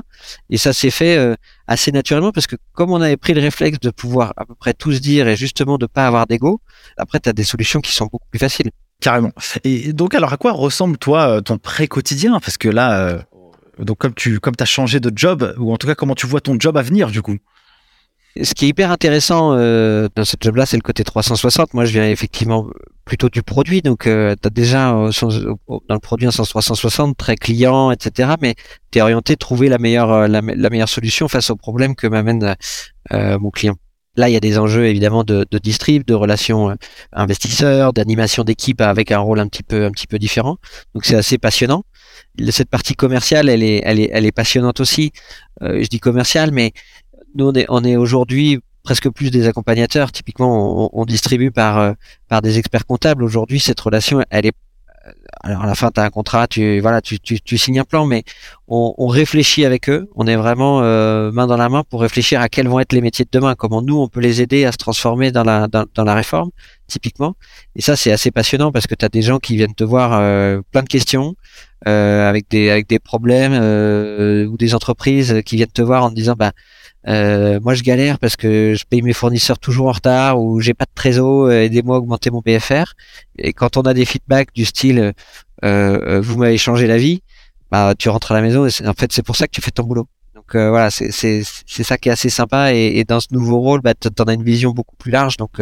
[0.51, 1.37] Et ça s'est fait
[1.67, 4.75] assez naturellement parce que comme on avait pris le réflexe de pouvoir à peu près
[4.75, 6.61] tous dire et justement de pas avoir d'ego,
[6.97, 8.71] après tu as des solutions qui sont beaucoup plus faciles.
[9.01, 9.31] Carrément.
[9.63, 12.41] Et donc, alors, à quoi ressemble, toi, euh, ton pré-quotidien?
[12.41, 13.19] Parce que là, euh,
[13.79, 16.41] donc, comme tu comme as changé de job, ou en tout cas, comment tu vois
[16.41, 17.37] ton job à venir, du coup?
[18.43, 21.75] Ce qui est hyper intéressant euh, dans ce job-là, c'est le côté 360.
[21.75, 22.67] Moi, je viens effectivement
[23.05, 27.37] plutôt du produit, donc euh, tu as déjà dans le produit un sens 360, très
[27.37, 28.35] client, etc.
[28.41, 28.55] Mais
[28.91, 32.55] tu es orienté trouver la meilleure la, la, meilleure solution face au problème que m'amène
[33.11, 33.77] mon client.
[34.19, 36.75] Là, il y a des enjeux évidemment de, de distrib, de relations euh,
[37.13, 40.57] investisseurs, d'animation d'équipe avec un rôle un petit peu un petit peu différent.
[40.93, 41.85] Donc c'est assez passionnant.
[42.51, 45.13] Cette partie commerciale, elle est elle est elle est passionnante aussi.
[45.63, 46.73] Euh, je dis commerciale, mais
[47.37, 50.11] nous on est on est aujourd'hui presque plus des accompagnateurs.
[50.11, 50.53] Typiquement,
[50.83, 51.93] on, on distribue par euh,
[52.29, 53.23] par des experts comptables.
[53.23, 54.57] Aujourd'hui, cette relation, elle est
[55.43, 57.85] alors à la fin tu as un contrat, tu voilà, tu, tu, tu, signes un
[57.85, 58.25] plan, mais
[58.67, 60.09] on, on, réfléchit avec eux.
[60.17, 63.01] On est vraiment euh, main dans la main pour réfléchir à quels vont être les
[63.01, 65.85] métiers de demain, comment nous on peut les aider à se transformer dans la dans,
[65.95, 66.51] dans la réforme
[66.89, 67.37] typiquement.
[67.77, 70.15] Et ça c'est assez passionnant parce que tu as des gens qui viennent te voir
[70.15, 71.37] euh, plein de questions
[71.87, 76.11] euh, avec des avec des problèmes euh, ou des entreprises qui viennent te voir en
[76.11, 76.53] te disant bah
[77.07, 80.75] euh, moi, je galère parce que je paye mes fournisseurs toujours en retard ou j'ai
[80.75, 82.95] pas de trésor, euh, aidez-moi à augmenter mon BFR.
[83.39, 85.13] Et quand on a des feedbacks du style euh,
[85.65, 87.23] euh, vous m'avez changé la vie,
[87.71, 89.71] bah tu rentres à la maison et en fait c'est pour ça que tu fais
[89.71, 90.09] ton boulot.
[90.35, 93.93] Donc voilà, c'est ça qui est assez sympa et, et dans ce nouveau rôle, bah
[93.95, 95.61] t'en as une vision beaucoup plus large, donc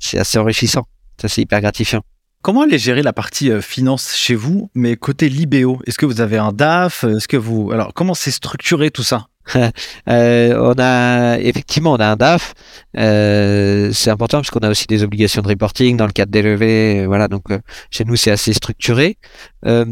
[0.00, 0.86] c'est assez enrichissant.
[1.20, 2.00] Ça c'est hyper gratifiant.
[2.42, 5.78] Comment allez gérer la partie finance chez vous, mais côté Libéo?
[5.86, 7.04] Est-ce que vous avez un DAF?
[7.04, 9.26] Est-ce que vous alors comment c'est structuré tout ça?
[9.26, 9.33] euh,
[10.06, 12.54] on a effectivement on a un DAF.
[12.96, 16.42] Euh, c'est important parce qu'on a aussi des obligations de reporting dans le cadre des
[16.42, 17.00] levées.
[17.00, 17.58] Euh, voilà, donc euh,
[17.90, 19.18] chez nous c'est assez structuré.
[19.66, 19.84] Euh,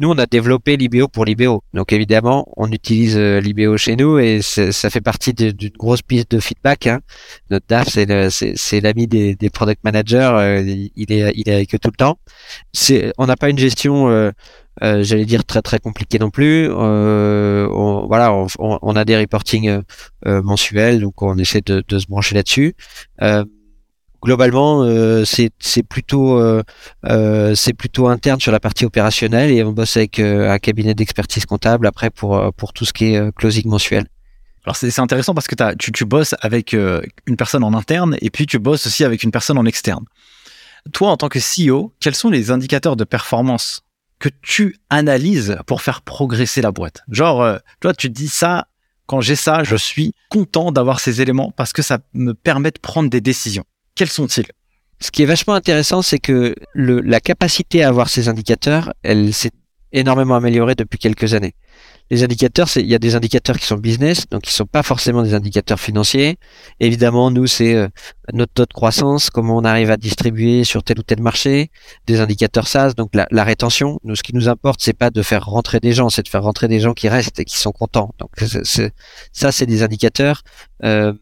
[0.00, 1.62] nous, on a développé l'IBO pour l'IBO.
[1.74, 6.30] Donc évidemment, on utilise euh, l'IBO chez nous et ça fait partie d'une grosse piste
[6.30, 6.86] de feedback.
[6.86, 7.00] Hein.
[7.50, 10.62] Notre DAF, c'est l'ami des, product managers.
[10.94, 12.18] il est il avec eux tout le temps.
[13.18, 14.30] On n'a pas une gestion euh,
[14.80, 16.68] j'allais dire très très compliqué non plus.
[16.70, 19.82] Euh, on, voilà, on, on, a des reportings euh,
[20.26, 22.74] euh, mensuels, donc on essaie de, de se brancher là-dessus.
[23.22, 23.44] Euh,
[24.22, 24.84] globalement,
[25.24, 26.40] c'est c'est plutôt
[27.54, 31.86] c'est plutôt interne sur la partie opérationnelle et on bosse avec un cabinet d'expertise comptable
[31.86, 34.06] après pour pour tout ce qui est closing mensuel.
[34.64, 38.30] Alors c'est intéressant parce que as, tu, tu bosses avec une personne en interne et
[38.30, 40.04] puis tu bosses aussi avec une personne en externe.
[40.92, 43.82] Toi, en tant que CEO, quels sont les indicateurs de performance
[44.18, 47.02] que tu analyses pour faire progresser la boîte.
[47.08, 48.66] Genre, euh, toi, tu dis ça,
[49.06, 52.78] Quand j'ai ça, je suis content d'avoir ces éléments parce que ça me permet de
[52.78, 53.64] prendre des décisions.
[53.94, 54.46] Quels sont-ils?
[55.00, 59.52] Ce qui est vachement intéressant, c'est que la capacité à avoir ces indicateurs, elle s'est
[59.92, 61.54] énormément améliorée depuis quelques années
[62.10, 65.22] les indicateurs, il y a des indicateurs qui sont business, donc qui sont pas forcément
[65.22, 66.38] des indicateurs financiers.
[66.80, 67.88] Évidemment, nous c'est euh,
[68.32, 71.70] notre taux de croissance, comment on arrive à distribuer sur tel ou tel marché,
[72.06, 74.00] des indicateurs SaaS, donc la, la rétention.
[74.04, 76.42] Nous, ce qui nous importe, c'est pas de faire rentrer des gens, c'est de faire
[76.42, 78.14] rentrer des gens qui restent et qui sont contents.
[78.18, 78.30] Donc
[79.32, 80.42] ça, c'est des indicateurs.
[80.84, 81.12] Euh,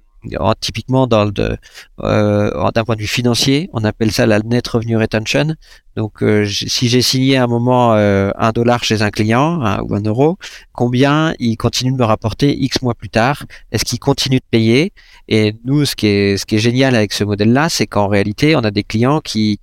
[0.61, 1.57] typiquement dans le
[2.01, 5.55] euh, d'un point de vue financier, on appelle ça la net revenue retention.
[5.97, 9.95] Donc, euh, si j'ai signé à un moment euh, un dollar chez un client ou
[9.95, 10.39] un euro,
[10.73, 13.45] combien il continue de me rapporter x mois plus tard?
[13.73, 14.93] Est-ce qu'il continue de payer?
[15.29, 18.57] Et nous, ce qui est ce qui est génial avec ce modèle-là, c'est qu'en réalité,
[18.57, 19.61] on a des clients qui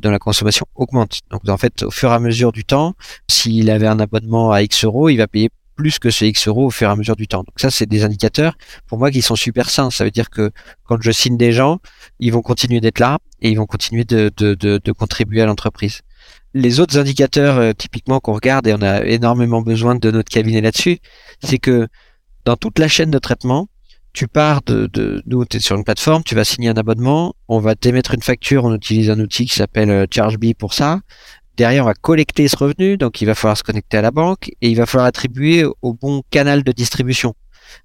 [0.00, 1.20] dont la consommation augmente.
[1.30, 2.94] Donc en fait, au fur et à mesure du temps,
[3.28, 6.66] s'il avait un abonnement à X euros, il va payer plus que ces X euros
[6.66, 7.40] au fur et à mesure du temps.
[7.40, 8.56] Donc ça, c'est des indicateurs
[8.86, 9.90] pour moi qui sont super sains.
[9.90, 10.50] Ça veut dire que
[10.84, 11.80] quand je signe des gens,
[12.18, 16.00] ils vont continuer d'être là et ils vont continuer de, contribuer à l'entreprise.
[16.54, 20.60] Les autres indicateurs, euh, typiquement qu'on regarde, et on a énormément besoin de notre cabinet
[20.60, 20.98] là-dessus,
[21.42, 21.88] c'est que
[22.44, 23.68] dans toute la chaîne de traitement,
[24.12, 27.34] tu pars de, de nous, tu es sur une plateforme, tu vas signer un abonnement,
[27.48, 31.00] on va t'émettre une facture, on utilise un outil qui s'appelle euh, ChargeBee pour ça.
[31.56, 34.48] Derrière, on va collecter ce revenu, donc il va falloir se connecter à la banque
[34.60, 37.34] et il va falloir attribuer au bon canal de distribution.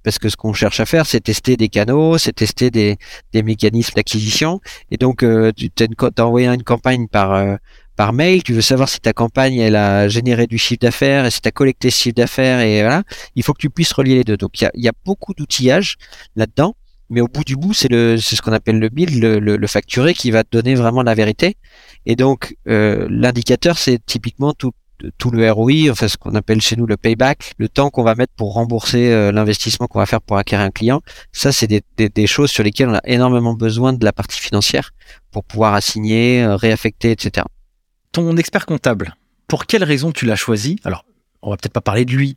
[0.03, 2.97] Parce que ce qu'on cherche à faire, c'est tester des canaux, c'est tester des,
[3.34, 4.59] mécanismes d'acquisition.
[4.91, 7.55] Et donc, euh, tu as, envoyé une campagne par, euh,
[7.95, 11.32] par mail, tu veux savoir si ta campagne, elle a généré du chiffre d'affaires et
[11.32, 12.61] si tu as collecté ce chiffre d'affaires.
[12.61, 13.03] Et voilà,
[13.36, 14.38] il faut que tu puisses relier les deux.
[14.38, 15.97] Donc, il y a, y a beaucoup d'outillage
[16.36, 16.76] là-dedans
[17.10, 20.14] mais au bout du bout, c'est le, ce qu'on appelle le build, le, le, facturé,
[20.14, 21.57] qui va te donner vraiment la vérité.
[22.05, 24.72] Et donc, euh, l'indicateur, c'est typiquement tout,
[25.18, 28.16] tout le ROI, enfin ce qu'on appelle chez nous le payback, le temps qu'on va
[28.16, 31.01] mettre pour rembourser euh, l'investissement qu'on va faire pour acquérir un client.
[31.32, 34.39] Ça, c'est des, des, des, choses sur lesquelles on a énormément besoin de la partie
[34.39, 34.91] financière
[35.32, 37.45] pour pouvoir assigner, euh, réaffecter, etc.
[38.12, 39.16] Ton expert comptable,
[39.47, 40.80] pour quelle raison tu l'as choisi?
[40.84, 41.05] Alors,
[41.41, 42.35] on va peut-être pas parler de lui,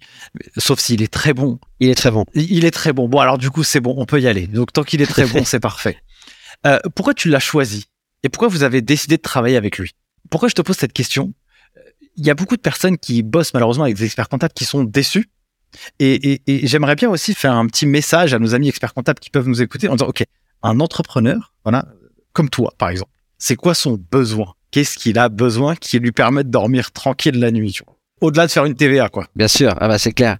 [0.56, 1.58] sauf s'il est très bon.
[1.80, 2.24] Il est très bon.
[2.34, 3.08] Il est très bon.
[3.08, 4.46] Bon, alors du coup, c'est bon, on peut y aller.
[4.46, 5.98] Donc, tant qu'il est très bon, c'est parfait.
[6.66, 7.86] Euh, pourquoi tu l'as choisi?
[8.22, 9.90] Et pourquoi vous avez décidé de travailler avec lui?
[10.30, 11.32] Pourquoi je te pose cette question?
[12.16, 14.84] Il y a beaucoup de personnes qui bossent malheureusement avec des experts comptables qui sont
[14.84, 15.30] déçus.
[15.98, 19.30] Et, et j'aimerais bien aussi faire un petit message à nos amis experts comptables qui
[19.30, 20.22] peuvent nous écouter en disant, OK,
[20.62, 21.86] un entrepreneur, voilà,
[22.32, 24.54] comme toi, par exemple, c'est quoi son besoin?
[24.70, 27.78] Qu'est-ce qu'il a besoin qui lui permet de dormir tranquille la nuit
[28.22, 29.26] Au-delà de faire une TVA, quoi.
[29.34, 30.38] Bien sûr, ah bah c'est clair.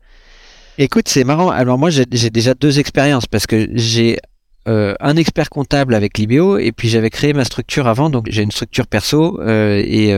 [0.79, 1.51] Écoute, c'est marrant.
[1.51, 4.19] Alors moi, j'ai déjà deux expériences parce que j'ai
[4.69, 8.43] euh, un expert comptable avec Libéo et puis j'avais créé ma structure avant, donc j'ai
[8.43, 10.15] une structure perso euh, et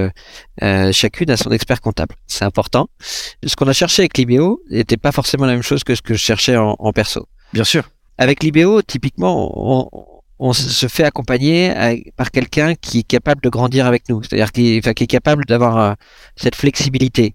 [0.63, 2.15] euh, chacune a son expert comptable.
[2.27, 2.91] C'est important.
[3.01, 6.13] Ce qu'on a cherché avec Libéo n'était pas forcément la même chose que ce que
[6.13, 7.27] je cherchais en, perso.
[7.55, 7.89] Bien sûr.
[8.19, 11.73] Avec Libéo, typiquement, on, on se fait accompagner
[12.17, 15.45] par quelqu'un qui est capable de grandir avec nous, c'est-à-dire qui, enfin, qui est capable
[15.45, 15.97] d'avoir
[16.37, 17.35] cette flexibilité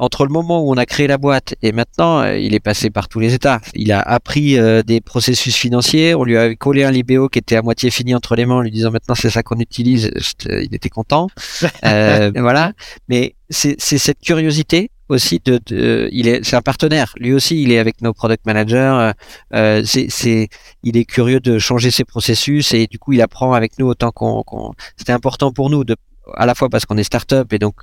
[0.00, 2.88] entre le moment où on a créé la boîte et maintenant, euh, il est passé
[2.88, 3.60] par tous les états.
[3.74, 6.14] Il a appris euh, des processus financiers.
[6.14, 8.60] On lui a collé un libéo qui était à moitié fini entre les mains, en
[8.62, 10.10] lui disant maintenant c'est ça qu'on utilise.
[10.48, 11.28] Il était content.
[11.84, 12.72] euh, voilà.
[13.08, 17.72] Mais c'est cette curiosité aussi de, de il est c'est un partenaire lui aussi il
[17.72, 19.12] est avec nos product managers
[19.54, 20.48] euh, c'est c'est
[20.82, 24.10] il est curieux de changer ses processus et du coup il apprend avec nous autant
[24.10, 25.96] qu'on qu'on c'était important pour nous de
[26.34, 27.74] à la fois parce qu'on est start-up et donc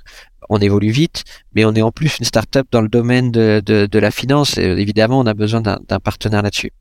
[0.48, 1.24] on évolue vite,
[1.54, 4.56] mais on est en plus une start-up dans le domaine de, de, de la finance.
[4.56, 6.72] Et évidemment, on a besoin d'un partenaire là-dessus.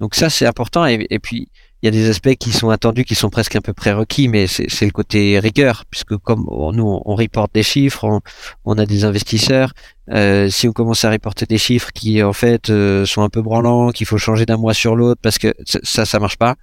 [0.00, 0.86] Donc ça, c'est important.
[0.86, 1.48] Et, puis,
[1.82, 4.46] il y a des aspects qui sont attendus, qui sont presque un peu prérequis, mais
[4.46, 8.20] c'est le côté rigueur, puisque comme nous, on, reporte des chiffres, on,
[8.64, 9.72] on a des investisseurs.
[10.10, 13.42] Euh, si on commence à reporter des chiffres qui, en fait, euh, sont un peu
[13.42, 16.56] branlants, qu'il faut changer d'un mois sur l'autre, parce que ça, ça marche pas,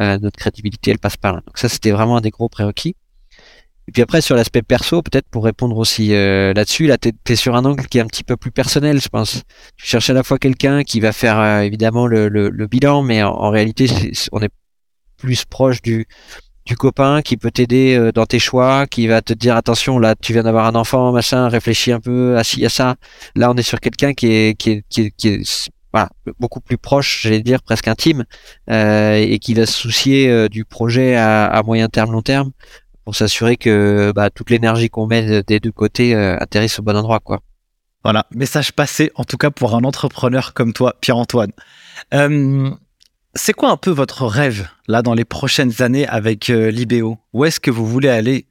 [0.00, 1.42] euh, notre crédibilité, elle passe pas là.
[1.46, 2.96] Donc ça, c'était vraiment un des gros prérequis.
[3.88, 7.36] Et puis après, sur l'aspect perso, peut-être pour répondre aussi euh, là-dessus, là, tu es,
[7.36, 9.42] sur un angle qui est un petit peu plus personnel, je pense.
[9.76, 13.02] Tu cherches à la fois quelqu'un qui va faire euh, évidemment le, le, le, bilan,
[13.02, 13.86] mais en, réalité,
[14.30, 14.50] on est
[15.22, 16.06] plus proche du,
[16.66, 20.16] du copain qui peut t'aider euh, dans tes choix, qui va te dire attention, là,
[20.20, 22.96] tu viens d'avoir un enfant, machin, réfléchis un peu à ci, à ça.
[23.36, 26.08] Là, on est sur quelqu'un qui est, qui est, qui est, qui est voilà,
[26.40, 28.24] beaucoup plus proche, j'allais dire presque intime,
[28.68, 32.50] euh, et qui va se soucier du projet à, à, moyen terme, long terme,
[33.04, 36.96] pour s'assurer que bah, toute l'énergie qu'on met des deux côtés euh, atterrisse au bon
[36.96, 37.40] endroit, quoi.
[38.04, 41.52] Voilà, message passé, en tout cas pour un entrepreneur comme toi, Pierre-Antoine.
[43.34, 46.70] C'est quoi un peu votre rêve là dans les prochaines années avec euh,
[47.32, 48.46] Où est-ce que vous voulez aller?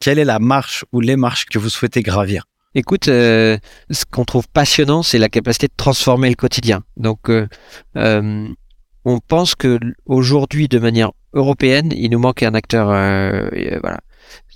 [0.00, 2.44] Quelle est la marche ou les marches que vous souhaitez gravir?
[2.74, 3.56] Écoute, euh,
[3.90, 6.82] ce qu'on trouve passionnant, c'est la capacité de transformer le quotidien.
[6.98, 7.48] Donc, euh,
[7.96, 8.46] euh,
[9.06, 12.90] on pense que aujourd'hui, de manière européenne, il nous manque un acteur.
[12.90, 14.00] Euh, euh, voilà.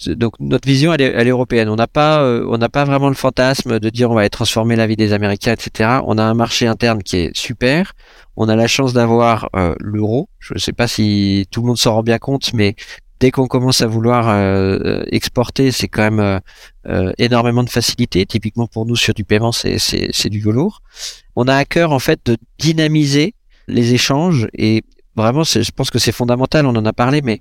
[0.06, 1.68] Donc notre vision, elle est, elle est européenne.
[1.68, 4.30] On n'a pas, euh, on n'a pas vraiment le fantasme de dire on va aller
[4.30, 6.00] transformer la vie des Américains, etc.
[6.06, 7.92] On a un marché interne qui est super.
[8.36, 10.28] On a la chance d'avoir euh, l'euro.
[10.38, 12.74] Je ne sais pas si tout le monde s'en rend bien compte, mais
[13.22, 16.40] dès qu'on commence à vouloir euh, exporter, c'est quand même euh,
[16.86, 18.26] euh, énormément de facilité.
[18.26, 20.82] Typiquement pour nous sur du paiement, c'est c'est c'est du velours.
[21.36, 23.34] On a à cœur en fait de dynamiser
[23.68, 24.82] les échanges et
[25.14, 26.66] vraiment, je pense que c'est fondamental.
[26.66, 27.40] On en a parlé, mais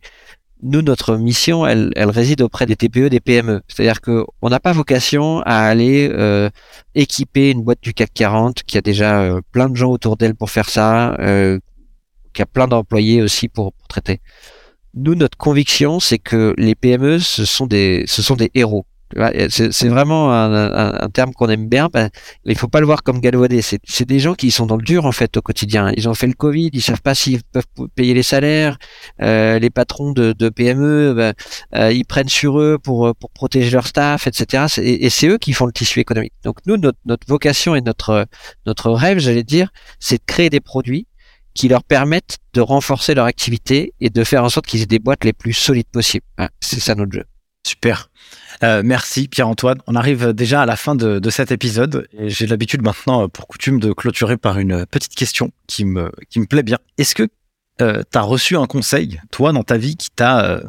[0.64, 3.62] nous, notre mission, elle, elle réside auprès des TPE, des PME.
[3.68, 6.49] C'est-à-dire que on n'a pas vocation à aller euh,
[6.93, 10.36] équiper une boîte du CAC 40 qui a déjà euh, plein de gens autour d'elle
[10.36, 11.59] pour faire ça, euh,
[12.34, 14.22] qui a plein d'employés aussi pour, pour traiter.
[14.93, 18.86] Nous, notre conviction, c'est que les PME, ce sont des, ce sont des héros.
[19.49, 21.89] C'est vraiment un, un- un terme qu'on aime bien.
[21.91, 22.09] ben,
[22.45, 23.62] il faut pas le voir comme galvaudé.
[23.62, 25.91] C'est des gens qui sont dans le dur en fait au quotidien.
[25.97, 28.78] Ils ont fait le Covid, ils savent pas s'ils peuvent payer les salaires.
[29.22, 31.34] Euh, les patrons de, de PME, ben,
[31.76, 34.66] euh, ils prennent sur eux pour euh, pour protéger leur staff, etc.
[34.82, 36.34] Et c'est eux qui font le tissu économique.
[36.43, 38.26] Donc nous, notre, notre vocation et notre
[38.66, 41.07] notre rêve, j'allais dire, c'est de créer des produits
[41.53, 44.99] qui leur permettent de renforcer leur activité et de faire en sorte qu'ils aient des
[44.99, 46.26] boîtes les plus solides possibles.
[46.38, 47.26] Hein, c'est ça notre jeu.
[47.64, 48.09] Super.
[48.64, 49.80] Euh, merci Pierre-Antoine.
[49.88, 53.28] On arrive déjà à la fin de, de cet épisode et j'ai l'habitude maintenant, euh,
[53.28, 56.80] pour coutume, de clôturer par une petite question qui me, qui me plaît bien.
[56.97, 57.28] Est-ce que
[57.80, 60.62] tu as reçu un conseil, toi, dans ta vie, qui t'a, euh,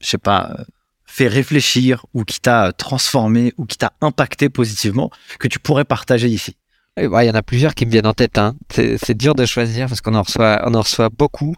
[0.00, 0.64] je sais pas, euh,
[1.06, 6.28] fait réfléchir ou qui t'a transformé ou qui t'a impacté positivement que tu pourrais partager
[6.28, 6.56] ici?
[6.96, 8.36] Et, ouais, Il y en a plusieurs qui me viennent en tête.
[8.36, 8.56] Hein.
[8.70, 11.54] C'est c'est dur de choisir parce qu'on en reçoit, on en reçoit beaucoup.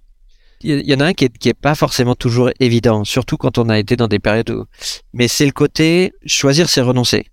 [0.62, 3.59] Il y- en a un qui est, qui est pas forcément toujours évident, surtout quand
[3.59, 4.64] on a été dans des périodes où...
[5.12, 7.26] Mais c'est le côté choisir, c'est renoncer.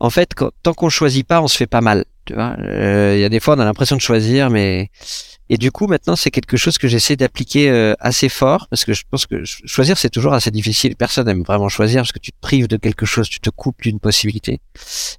[0.00, 2.04] En fait, quand- tant qu'on choisit pas, on se fait pas mal.
[2.24, 4.90] Tu vois, Euh, il y a des fois, on a l'impression de choisir, mais
[5.52, 8.94] et du coup, maintenant, c'est quelque chose que j'essaie d'appliquer euh, assez fort parce que
[8.94, 10.96] je pense que ch- choisir, c'est toujours assez difficile.
[10.96, 13.82] Personne n'aime vraiment choisir parce que tu te prives de quelque chose, tu te coupes
[13.82, 14.60] d'une possibilité.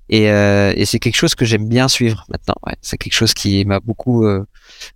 [0.10, 2.56] Et, euh, et c'est quelque chose que j'aime bien suivre maintenant.
[2.66, 4.44] Ouais, c'est quelque chose qui m'a beaucoup, euh,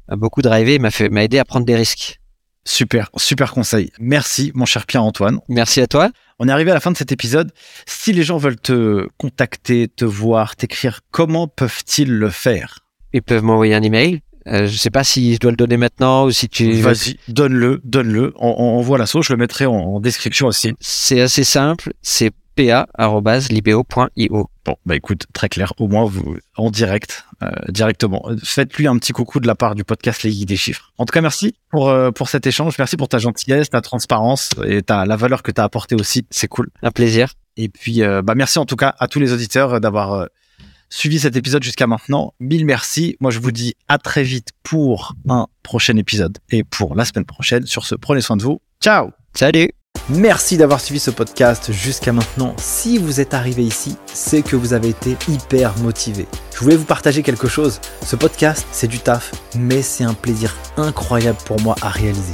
[0.09, 2.19] beaucoup drivé, m'a fait, m'a aidé à prendre des risques.
[2.65, 3.91] Super, super conseil.
[3.99, 5.39] Merci, mon cher Pierre-Antoine.
[5.49, 6.09] Merci à toi.
[6.39, 7.51] On est arrivé à la fin de cet épisode.
[7.85, 12.79] Si les gens veulent te contacter, te voir, t'écrire, comment peuvent-ils le faire?
[13.13, 14.21] Ils peuvent m'envoyer un email.
[14.47, 16.71] Euh, je sais pas si je dois le donner maintenant ou si tu.
[16.73, 18.33] Vas-y, donne-le, donne-le.
[18.37, 20.73] On, on, on voit la sauce, je le mettrai en, en description aussi.
[20.79, 21.93] C'est assez simple.
[22.01, 24.49] C'est pa@libeo.io.
[24.65, 25.73] Bon, bah écoute, très clair.
[25.79, 28.27] Au moins, vous en direct, euh, directement.
[28.43, 30.91] Faites-lui un petit coucou de la part du podcast Les Geeks des Chiffres.
[30.97, 32.73] En tout cas, merci pour euh, pour cet échange.
[32.77, 36.25] Merci pour ta gentillesse, ta transparence et ta la valeur que tu as apportée aussi.
[36.31, 36.69] C'est cool.
[36.81, 37.33] Un plaisir.
[37.57, 40.25] Et puis, euh, bah merci en tout cas à tous les auditeurs euh, d'avoir euh,
[40.89, 42.33] suivi cet épisode jusqu'à maintenant.
[42.39, 43.17] Mille merci.
[43.19, 47.25] Moi, je vous dis à très vite pour un prochain épisode et pour la semaine
[47.25, 47.65] prochaine.
[47.65, 48.61] Sur ce, prenez soin de vous.
[48.81, 49.69] Ciao Salut.
[50.09, 52.55] Merci d'avoir suivi ce podcast jusqu'à maintenant.
[52.57, 56.27] Si vous êtes arrivé ici, c'est que vous avez été hyper motivé.
[56.53, 57.81] Je voulais vous partager quelque chose.
[58.03, 62.33] Ce podcast, c'est du taf, mais c'est un plaisir incroyable pour moi à réaliser.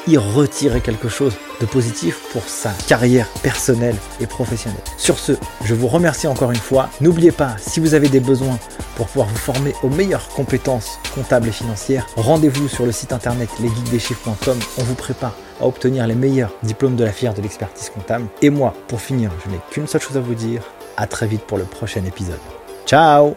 [0.07, 4.81] y retirer quelque chose de positif pour sa carrière personnelle et professionnelle.
[4.97, 5.33] Sur ce,
[5.63, 6.89] je vous remercie encore une fois.
[7.01, 8.57] N'oubliez pas, si vous avez des besoins
[8.95, 13.49] pour pouvoir vous former aux meilleures compétences comptables et financières, rendez-vous sur le site internet
[13.59, 14.57] lesgeekdeschiffres.com.
[14.77, 18.25] On vous prépare à obtenir les meilleurs diplômes de la filière de l'expertise comptable.
[18.41, 20.63] Et moi, pour finir, je n'ai qu'une seule chose à vous dire.
[20.97, 22.39] À très vite pour le prochain épisode.
[22.85, 23.35] Ciao